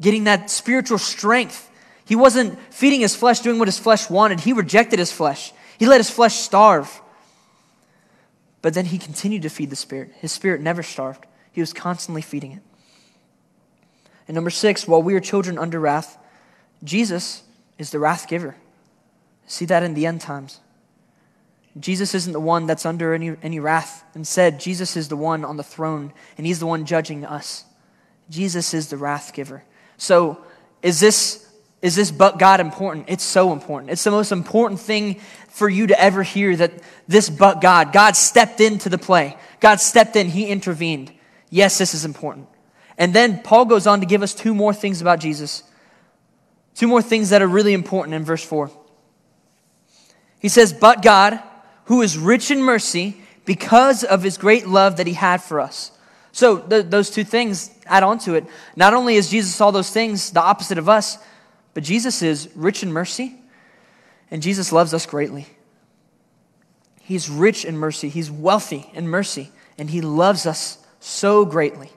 getting 0.00 0.24
that 0.24 0.50
spiritual 0.50 0.98
strength. 0.98 1.70
He 2.04 2.16
wasn't 2.16 2.58
feeding 2.72 3.00
his 3.00 3.14
flesh, 3.14 3.40
doing 3.40 3.58
what 3.58 3.68
his 3.68 3.78
flesh 3.78 4.10
wanted. 4.10 4.40
He 4.40 4.52
rejected 4.52 4.98
his 4.98 5.12
flesh, 5.12 5.52
he 5.78 5.86
let 5.86 5.98
his 5.98 6.10
flesh 6.10 6.34
starve. 6.34 7.00
But 8.62 8.74
then 8.74 8.86
he 8.86 8.98
continued 8.98 9.42
to 9.42 9.48
feed 9.48 9.70
the 9.70 9.76
spirit. 9.76 10.10
His 10.16 10.32
spirit 10.32 10.60
never 10.60 10.82
starved, 10.82 11.26
he 11.52 11.60
was 11.60 11.72
constantly 11.72 12.22
feeding 12.22 12.52
it. 12.52 12.62
And 14.26 14.34
number 14.34 14.50
six, 14.50 14.88
while 14.88 15.02
we 15.02 15.14
are 15.14 15.20
children 15.20 15.56
under 15.56 15.78
wrath, 15.78 16.18
Jesus 16.82 17.42
is 17.78 17.90
the 17.90 17.98
wrath 17.98 18.26
giver. 18.26 18.56
See 19.46 19.66
that 19.66 19.84
in 19.84 19.94
the 19.94 20.06
end 20.06 20.20
times. 20.20 20.60
Jesus 21.78 22.14
isn't 22.14 22.32
the 22.32 22.40
one 22.40 22.66
that's 22.66 22.86
under 22.86 23.12
any, 23.12 23.36
any 23.42 23.60
wrath. 23.60 24.04
Instead, 24.14 24.60
Jesus 24.60 24.96
is 24.96 25.08
the 25.08 25.16
one 25.16 25.44
on 25.44 25.56
the 25.56 25.62
throne, 25.62 26.12
and 26.38 26.46
he's 26.46 26.58
the 26.58 26.66
one 26.66 26.86
judging 26.86 27.24
us. 27.24 27.64
Jesus 28.30 28.72
is 28.72 28.88
the 28.88 28.96
wrath 28.96 29.32
giver. 29.34 29.62
So, 29.98 30.38
is 30.82 31.00
this, 31.00 31.46
is 31.82 31.94
this 31.94 32.10
but 32.10 32.38
God 32.38 32.60
important? 32.60 33.06
It's 33.08 33.24
so 33.24 33.52
important. 33.52 33.90
It's 33.90 34.04
the 34.04 34.10
most 34.10 34.32
important 34.32 34.80
thing 34.80 35.20
for 35.48 35.68
you 35.68 35.86
to 35.88 36.00
ever 36.00 36.22
hear 36.22 36.56
that 36.56 36.72
this 37.08 37.28
but 37.28 37.60
God, 37.60 37.92
God 37.92 38.16
stepped 38.16 38.60
into 38.60 38.88
the 38.88 38.98
play. 38.98 39.36
God 39.60 39.80
stepped 39.80 40.16
in, 40.16 40.28
he 40.28 40.46
intervened. 40.46 41.12
Yes, 41.50 41.78
this 41.78 41.94
is 41.94 42.04
important. 42.04 42.48
And 42.98 43.14
then 43.14 43.42
Paul 43.42 43.66
goes 43.66 43.86
on 43.86 44.00
to 44.00 44.06
give 44.06 44.22
us 44.22 44.34
two 44.34 44.54
more 44.54 44.72
things 44.72 45.00
about 45.00 45.20
Jesus. 45.20 45.62
Two 46.74 46.88
more 46.88 47.02
things 47.02 47.30
that 47.30 47.42
are 47.42 47.46
really 47.46 47.74
important 47.74 48.14
in 48.14 48.24
verse 48.24 48.44
4. 48.44 48.70
He 50.40 50.48
says, 50.48 50.72
But 50.72 51.02
God, 51.02 51.40
who 51.86 52.02
is 52.02 52.18
rich 52.18 52.50
in 52.50 52.62
mercy 52.62 53.16
because 53.44 54.04
of 54.04 54.22
his 54.22 54.38
great 54.38 54.66
love 54.66 54.96
that 54.98 55.06
he 55.06 55.14
had 55.14 55.42
for 55.42 55.60
us. 55.60 55.92
So 56.32 56.58
th- 56.58 56.86
those 56.86 57.10
two 57.10 57.24
things 57.24 57.70
add 57.86 58.02
on 58.02 58.18
to 58.20 58.34
it. 58.34 58.44
Not 58.76 58.92
only 58.92 59.16
is 59.16 59.30
Jesus 59.30 59.60
all 59.60 59.72
those 59.72 59.90
things, 59.90 60.30
the 60.30 60.42
opposite 60.42 60.78
of 60.78 60.88
us, 60.88 61.18
but 61.72 61.82
Jesus 61.82 62.22
is 62.22 62.48
rich 62.54 62.82
in 62.82 62.92
mercy, 62.92 63.36
and 64.30 64.42
Jesus 64.42 64.72
loves 64.72 64.92
us 64.92 65.06
greatly. 65.06 65.46
He's 67.00 67.30
rich 67.30 67.64
in 67.64 67.76
mercy, 67.76 68.08
he's 68.08 68.30
wealthy 68.30 68.90
in 68.92 69.08
mercy, 69.08 69.50
and 69.78 69.88
he 69.88 70.00
loves 70.00 70.44
us 70.44 70.78
so 71.00 71.44
greatly. 71.44 71.90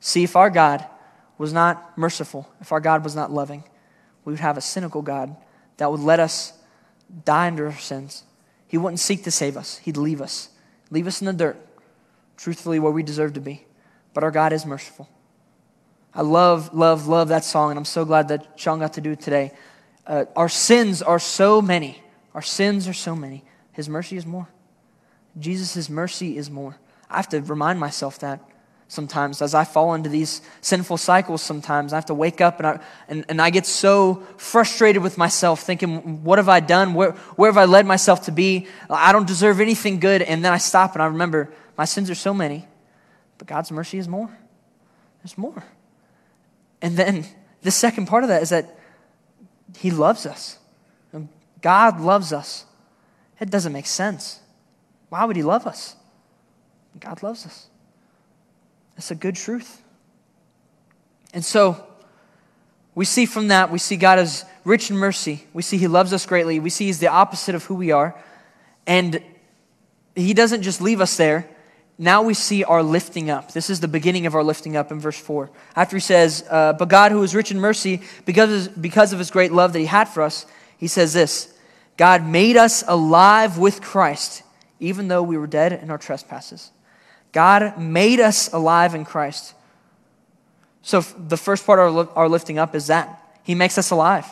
See, 0.00 0.24
if 0.24 0.36
our 0.36 0.50
God 0.50 0.84
was 1.36 1.52
not 1.52 1.98
merciful, 1.98 2.48
if 2.60 2.72
our 2.72 2.80
God 2.80 3.04
was 3.04 3.14
not 3.14 3.30
loving, 3.30 3.62
we 4.24 4.32
would 4.32 4.40
have 4.40 4.56
a 4.56 4.62
cynical 4.62 5.02
God 5.02 5.36
that 5.76 5.90
would 5.90 6.00
let 6.00 6.18
us 6.18 6.54
die 7.24 7.46
under 7.46 7.66
our 7.66 7.78
sins. 7.78 8.24
He 8.68 8.78
wouldn't 8.78 9.00
seek 9.00 9.24
to 9.24 9.30
save 9.30 9.56
us, 9.56 9.78
He'd 9.78 9.96
leave 9.96 10.20
us, 10.20 10.50
leave 10.90 11.06
us 11.06 11.20
in 11.20 11.26
the 11.26 11.32
dirt, 11.32 11.56
truthfully, 12.36 12.78
where 12.78 12.92
we 12.92 13.02
deserve 13.02 13.32
to 13.32 13.40
be. 13.40 13.64
But 14.14 14.22
our 14.22 14.30
God 14.30 14.52
is 14.52 14.64
merciful. 14.64 15.08
I 16.14 16.22
love, 16.22 16.74
love, 16.74 17.06
love 17.06 17.28
that 17.28 17.44
song, 17.44 17.70
and 17.70 17.78
I'm 17.78 17.84
so 17.84 18.04
glad 18.04 18.28
that 18.28 18.46
Sean 18.56 18.78
got 18.78 18.94
to 18.94 19.00
do 19.00 19.12
it 19.12 19.20
today. 19.20 19.52
Uh, 20.06 20.24
our 20.36 20.48
sins 20.48 21.02
are 21.02 21.18
so 21.18 21.60
many. 21.60 22.02
Our 22.34 22.42
sins 22.42 22.88
are 22.88 22.94
so 22.94 23.14
many. 23.14 23.44
His 23.72 23.88
mercy 23.88 24.16
is 24.16 24.26
more. 24.26 24.48
Jesus' 25.38 25.88
mercy 25.88 26.36
is 26.36 26.50
more. 26.50 26.76
I 27.10 27.16
have 27.16 27.28
to 27.30 27.40
remind 27.40 27.78
myself 27.78 28.18
that 28.20 28.40
sometimes 28.88 29.42
as 29.42 29.54
I 29.54 29.64
fall 29.64 29.94
into 29.94 30.08
these 30.08 30.40
sinful 30.62 30.96
cycles 30.96 31.42
sometimes. 31.42 31.92
I 31.92 31.96
have 31.96 32.06
to 32.06 32.14
wake 32.14 32.40
up 32.40 32.58
and 32.58 32.66
I, 32.66 32.80
and, 33.06 33.24
and 33.28 33.40
I 33.40 33.50
get 33.50 33.66
so 33.66 34.22
frustrated 34.38 35.02
with 35.02 35.18
myself 35.18 35.60
thinking, 35.60 36.24
what 36.24 36.38
have 36.38 36.48
I 36.48 36.60
done? 36.60 36.94
Where, 36.94 37.12
where 37.36 37.50
have 37.50 37.58
I 37.58 37.66
led 37.66 37.86
myself 37.86 38.24
to 38.24 38.32
be? 38.32 38.66
I 38.88 39.12
don't 39.12 39.26
deserve 39.26 39.60
anything 39.60 40.00
good. 40.00 40.22
And 40.22 40.44
then 40.44 40.52
I 40.52 40.58
stop 40.58 40.94
and 40.94 41.02
I 41.02 41.06
remember 41.06 41.52
my 41.76 41.84
sins 41.84 42.10
are 42.10 42.14
so 42.14 42.32
many, 42.32 42.66
but 43.36 43.46
God's 43.46 43.70
mercy 43.70 43.98
is 43.98 44.08
more. 44.08 44.30
There's 45.22 45.36
more. 45.36 45.62
And 46.80 46.96
then 46.96 47.26
the 47.62 47.70
second 47.70 48.06
part 48.06 48.24
of 48.24 48.28
that 48.28 48.42
is 48.42 48.48
that 48.48 48.78
He 49.76 49.90
loves 49.90 50.26
us. 50.26 50.58
God 51.60 52.00
loves 52.00 52.32
us. 52.32 52.64
It 53.40 53.50
doesn't 53.50 53.72
make 53.72 53.86
sense. 53.86 54.40
Why 55.08 55.24
would 55.24 55.36
He 55.36 55.42
love 55.42 55.66
us? 55.66 55.96
God 56.98 57.22
loves 57.22 57.46
us. 57.46 57.67
That's 58.98 59.12
a 59.12 59.14
good 59.14 59.36
truth. 59.36 59.80
And 61.32 61.44
so, 61.44 61.86
we 62.96 63.04
see 63.04 63.26
from 63.26 63.46
that, 63.46 63.70
we 63.70 63.78
see 63.78 63.96
God 63.96 64.18
as 64.18 64.44
rich 64.64 64.90
in 64.90 64.96
mercy. 64.96 65.44
We 65.52 65.62
see 65.62 65.78
He 65.78 65.86
loves 65.86 66.12
us 66.12 66.26
greatly. 66.26 66.58
We 66.58 66.68
see 66.68 66.86
He's 66.86 66.98
the 66.98 67.06
opposite 67.06 67.54
of 67.54 67.62
who 67.62 67.76
we 67.76 67.92
are. 67.92 68.20
And 68.88 69.22
He 70.16 70.34
doesn't 70.34 70.62
just 70.62 70.80
leave 70.80 71.00
us 71.00 71.16
there. 71.16 71.48
Now 71.96 72.22
we 72.22 72.34
see 72.34 72.64
our 72.64 72.82
lifting 72.82 73.30
up. 73.30 73.52
This 73.52 73.70
is 73.70 73.78
the 73.78 73.86
beginning 73.86 74.26
of 74.26 74.34
our 74.34 74.42
lifting 74.42 74.76
up 74.76 74.90
in 74.90 74.98
verse 74.98 75.16
4. 75.16 75.48
After 75.76 75.94
He 75.94 76.00
says, 76.00 76.44
uh, 76.50 76.72
But 76.72 76.88
God, 76.88 77.12
who 77.12 77.22
is 77.22 77.36
rich 77.36 77.52
in 77.52 77.60
mercy, 77.60 78.02
because 78.24 78.66
of, 78.66 78.82
because 78.82 79.12
of 79.12 79.20
His 79.20 79.30
great 79.30 79.52
love 79.52 79.74
that 79.74 79.78
He 79.78 79.86
had 79.86 80.08
for 80.08 80.24
us, 80.24 80.44
He 80.76 80.88
says 80.88 81.12
this 81.12 81.54
God 81.96 82.26
made 82.26 82.56
us 82.56 82.82
alive 82.88 83.58
with 83.58 83.80
Christ, 83.80 84.42
even 84.80 85.06
though 85.06 85.22
we 85.22 85.38
were 85.38 85.46
dead 85.46 85.72
in 85.72 85.88
our 85.88 85.98
trespasses. 85.98 86.72
God 87.32 87.78
made 87.78 88.20
us 88.20 88.52
alive 88.52 88.94
in 88.94 89.04
Christ. 89.04 89.54
So, 90.82 91.00
the 91.00 91.36
first 91.36 91.66
part 91.66 91.78
of 91.78 92.16
our 92.16 92.28
lifting 92.28 92.58
up 92.58 92.74
is 92.74 92.86
that 92.86 93.22
He 93.42 93.54
makes 93.54 93.76
us 93.78 93.90
alive. 93.90 94.26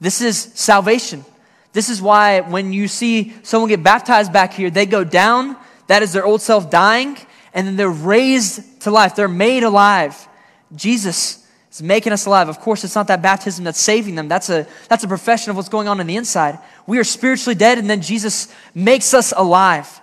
This 0.00 0.20
is 0.20 0.36
salvation. 0.54 1.24
This 1.72 1.88
is 1.88 2.02
why 2.02 2.40
when 2.40 2.72
you 2.72 2.88
see 2.88 3.32
someone 3.42 3.68
get 3.68 3.82
baptized 3.82 4.32
back 4.32 4.52
here, 4.52 4.70
they 4.70 4.86
go 4.86 5.04
down, 5.04 5.56
that 5.86 6.02
is 6.02 6.12
their 6.12 6.24
old 6.24 6.42
self 6.42 6.70
dying, 6.70 7.16
and 7.54 7.66
then 7.66 7.76
they're 7.76 7.88
raised 7.88 8.82
to 8.82 8.90
life. 8.90 9.16
They're 9.16 9.28
made 9.28 9.62
alive. 9.62 10.28
Jesus 10.74 11.46
is 11.70 11.82
making 11.82 12.12
us 12.12 12.26
alive. 12.26 12.48
Of 12.48 12.60
course, 12.60 12.84
it's 12.84 12.94
not 12.94 13.08
that 13.08 13.22
baptism 13.22 13.64
that's 13.64 13.80
saving 13.80 14.14
them. 14.14 14.28
That's 14.28 14.50
a, 14.50 14.66
that's 14.88 15.04
a 15.04 15.08
profession 15.08 15.50
of 15.50 15.56
what's 15.56 15.68
going 15.68 15.88
on 15.88 16.00
in 16.00 16.06
the 16.06 16.16
inside. 16.16 16.58
We 16.86 16.98
are 16.98 17.04
spiritually 17.04 17.54
dead, 17.54 17.78
and 17.78 17.88
then 17.88 18.02
Jesus 18.02 18.52
makes 18.74 19.14
us 19.14 19.32
alive 19.36 20.01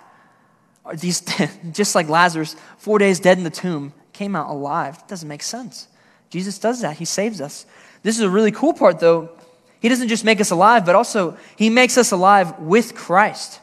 these, 0.94 1.22
just 1.72 1.94
like 1.94 2.08
Lazarus, 2.08 2.56
four 2.78 2.98
days 2.98 3.20
dead 3.20 3.38
in 3.38 3.44
the 3.44 3.50
tomb, 3.50 3.92
came 4.12 4.36
out 4.36 4.50
alive. 4.50 4.98
It 4.98 5.08
doesn't 5.08 5.28
make 5.28 5.42
sense. 5.42 5.88
Jesus 6.30 6.58
does 6.58 6.80
that. 6.82 6.96
He 6.98 7.04
saves 7.04 7.40
us. 7.40 7.66
This 8.02 8.16
is 8.16 8.22
a 8.22 8.30
really 8.30 8.52
cool 8.52 8.72
part, 8.72 9.00
though. 9.00 9.30
He 9.80 9.88
doesn't 9.88 10.08
just 10.08 10.24
make 10.24 10.40
us 10.40 10.50
alive, 10.50 10.84
but 10.84 10.94
also 10.94 11.36
He 11.56 11.70
makes 11.70 11.96
us 11.98 12.12
alive 12.12 12.58
with 12.58 12.94
Christ. 12.94 13.60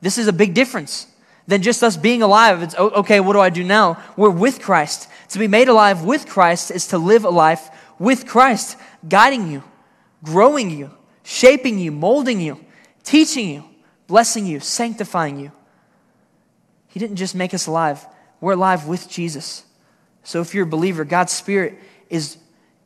This 0.00 0.18
is 0.18 0.26
a 0.26 0.32
big 0.32 0.54
difference 0.54 1.06
than 1.46 1.62
just 1.62 1.82
us 1.82 1.96
being 1.96 2.22
alive. 2.22 2.62
It's, 2.62 2.74
oh, 2.78 2.90
okay, 2.90 3.20
what 3.20 3.34
do 3.34 3.40
I 3.40 3.50
do 3.50 3.64
now? 3.64 4.02
We're 4.16 4.30
with 4.30 4.60
Christ. 4.60 5.08
To 5.30 5.38
be 5.38 5.48
made 5.48 5.68
alive 5.68 6.04
with 6.04 6.26
Christ 6.26 6.70
is 6.70 6.88
to 6.88 6.98
live 6.98 7.24
a 7.24 7.30
life 7.30 7.70
with 7.98 8.26
Christ, 8.26 8.78
guiding 9.06 9.50
you, 9.50 9.62
growing 10.24 10.70
you, 10.70 10.90
shaping 11.22 11.78
you, 11.78 11.92
molding 11.92 12.40
you, 12.40 12.64
teaching 13.04 13.50
you, 13.50 13.64
blessing 14.06 14.46
you, 14.46 14.60
sanctifying 14.60 15.38
you. 15.38 15.52
He 16.90 17.00
didn't 17.00 17.16
just 17.16 17.34
make 17.34 17.54
us 17.54 17.66
alive, 17.66 18.06
we're 18.40 18.52
alive 18.52 18.86
with 18.86 19.08
Jesus. 19.08 19.64
So 20.22 20.40
if 20.40 20.54
you're 20.54 20.64
a 20.64 20.68
believer, 20.68 21.04
God's 21.04 21.32
Spirit 21.32 21.78
is 22.10 22.36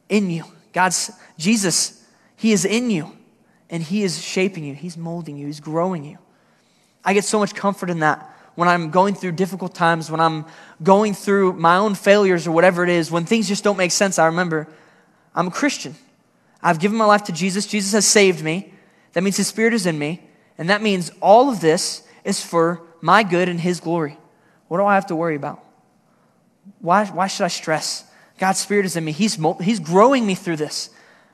in 0.09 0.31
you. 0.31 0.45
God's 0.73 1.11
Jesus, 1.37 2.05
He 2.37 2.53
is 2.53 2.65
in 2.65 2.91
you, 2.91 3.17
and 3.71 3.83
He 3.83 4.03
is 4.03 4.23
shaping 4.23 4.65
you, 4.65 4.75
He's 4.75 4.97
molding 4.97 5.37
you, 5.37 5.47
He's 5.47 5.61
growing 5.61 6.05
you. 6.05 6.19
I 7.05 7.15
get 7.15 7.25
so 7.25 7.39
much 7.39 7.55
comfort 7.55 7.91
in 7.91 8.01
that 8.01 8.31
when 8.55 8.69
I'm 8.69 8.91
going 8.91 9.15
through 9.15 9.33
difficult 9.33 9.75
times, 9.75 10.11
when 10.11 10.21
I'm 10.21 10.47
going 10.83 11.15
through 11.15 11.55
my 11.55 11.77
own 11.77 11.95
failures 11.95 12.47
or 12.47 12.53
whatever 12.53 12.85
it 12.85 12.91
is, 12.91 13.11
when 13.11 13.25
things 13.25 13.49
just 13.49 13.65
don't 13.65 13.77
make 13.77 13.91
sense. 13.91 14.19
I 14.19 14.27
remember 14.27 14.69
I'm 15.35 15.49
a 15.49 15.51
Christian. 15.51 15.97
I've 16.63 16.79
given 16.79 16.97
my 16.97 17.05
life 17.05 17.25
to 17.25 17.33
Jesus. 17.33 17.67
Jesus 17.67 17.93
has 17.93 18.07
saved 18.07 18.43
me. 18.43 18.73
That 19.13 19.23
means 19.23 19.37
His 19.37 19.49
Spirit 19.49 19.75
is 19.75 19.87
in 19.87 19.99
me. 19.99 20.23
And 20.57 20.71
that 20.71 20.83
means 20.83 21.11
all 21.21 21.51
of 21.51 21.61
this 21.61 22.07
is 22.25 22.43
for 22.43 22.83
my 23.05 23.23
good 23.23 23.51
and 23.51 23.61
His 23.61 23.81
glory. 23.81 24.17
What 24.69 24.79
do 24.79 24.87
I 24.87 24.95
have 24.95 25.07
to 25.09 25.17
worry 25.17 25.37
about? 25.37 25.63
Why, 26.79 27.05
why 27.05 27.27
should 27.27 27.45
I 27.45 27.49
stress? 27.49 28.05
God's 28.39 28.59
Spirit 28.59 28.87
is 28.87 28.97
in 28.97 29.05
me. 29.05 29.13
He's, 29.13 29.39
he's 29.61 29.79
growing 29.79 30.27
me 30.27 30.35
through 30.35 30.57
this. 30.57 30.89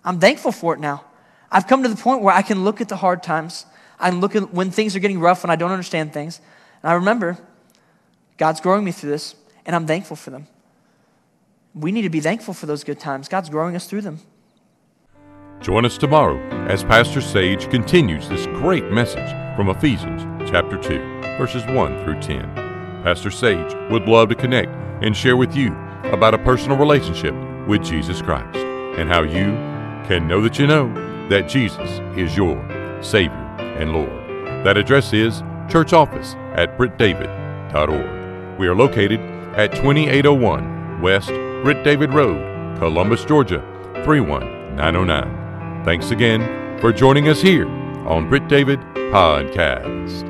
I'm 0.04 0.18
thankful 0.18 0.50
for 0.50 0.74
it 0.74 0.80
now. 0.80 1.04
I've 1.48 1.68
come 1.68 1.84
to 1.84 1.88
the 1.88 1.94
point 1.94 2.22
where 2.22 2.34
I 2.34 2.42
can 2.42 2.64
look 2.64 2.80
at 2.80 2.88
the 2.88 2.96
hard 2.96 3.22
times. 3.22 3.66
I 4.00 4.10
look 4.10 4.34
at 4.34 4.52
when 4.52 4.72
things 4.72 4.96
are 4.96 4.98
getting 4.98 5.20
rough 5.20 5.44
and 5.44 5.52
I 5.52 5.54
don't 5.54 5.70
understand 5.70 6.12
things. 6.12 6.40
And 6.82 6.90
I 6.90 6.94
remember 6.94 7.38
God's 8.36 8.60
growing 8.60 8.84
me 8.84 8.90
through 8.90 9.10
this, 9.10 9.36
and 9.64 9.76
I'm 9.76 9.86
thankful 9.86 10.16
for 10.16 10.30
them. 10.30 10.48
We 11.72 11.92
need 11.92 12.02
to 12.02 12.10
be 12.10 12.20
thankful 12.20 12.52
for 12.52 12.66
those 12.66 12.82
good 12.82 12.98
times. 12.98 13.28
God's 13.28 13.48
growing 13.48 13.76
us 13.76 13.86
through 13.86 14.00
them. 14.00 14.18
Join 15.60 15.84
us 15.84 15.96
tomorrow 15.96 16.36
as 16.66 16.82
Pastor 16.82 17.20
Sage 17.20 17.70
continues 17.70 18.28
this 18.28 18.46
great 18.46 18.90
message 18.90 19.30
from 19.54 19.68
Ephesians 19.68 20.22
chapter 20.50 20.76
2 20.76 21.19
verses 21.40 21.64
1 21.64 22.04
through 22.04 22.20
10. 22.20 22.54
Pastor 23.02 23.30
Sage 23.30 23.74
would 23.90 24.06
love 24.06 24.28
to 24.28 24.34
connect 24.34 24.70
and 25.02 25.16
share 25.16 25.38
with 25.38 25.56
you 25.56 25.72
about 26.12 26.34
a 26.34 26.38
personal 26.38 26.76
relationship 26.76 27.34
with 27.66 27.82
Jesus 27.82 28.20
Christ 28.20 28.58
and 28.58 29.08
how 29.08 29.22
you 29.22 29.52
can 30.06 30.28
know 30.28 30.42
that 30.42 30.58
you 30.58 30.66
know 30.66 30.92
that 31.30 31.48
Jesus 31.48 31.98
is 32.14 32.36
your 32.36 32.62
Savior 33.02 33.32
and 33.58 33.94
Lord. 33.94 34.10
That 34.66 34.76
address 34.76 35.14
is 35.14 35.42
church 35.70 35.94
office 35.94 36.34
at 36.56 36.76
brittdavid.org. 36.76 38.58
We 38.58 38.66
are 38.66 38.74
located 38.74 39.20
at 39.56 39.74
2801 39.76 41.00
West 41.00 41.28
Britt 41.28 41.82
David 41.84 42.12
Road, 42.12 42.76
Columbus, 42.78 43.24
Georgia 43.24 43.60
31909. 44.04 45.84
Thanks 45.86 46.10
again 46.10 46.78
for 46.80 46.92
joining 46.92 47.30
us 47.30 47.40
here 47.40 47.66
on 48.06 48.28
Britt 48.28 48.46
David 48.46 48.78
Podcast. 49.10 50.29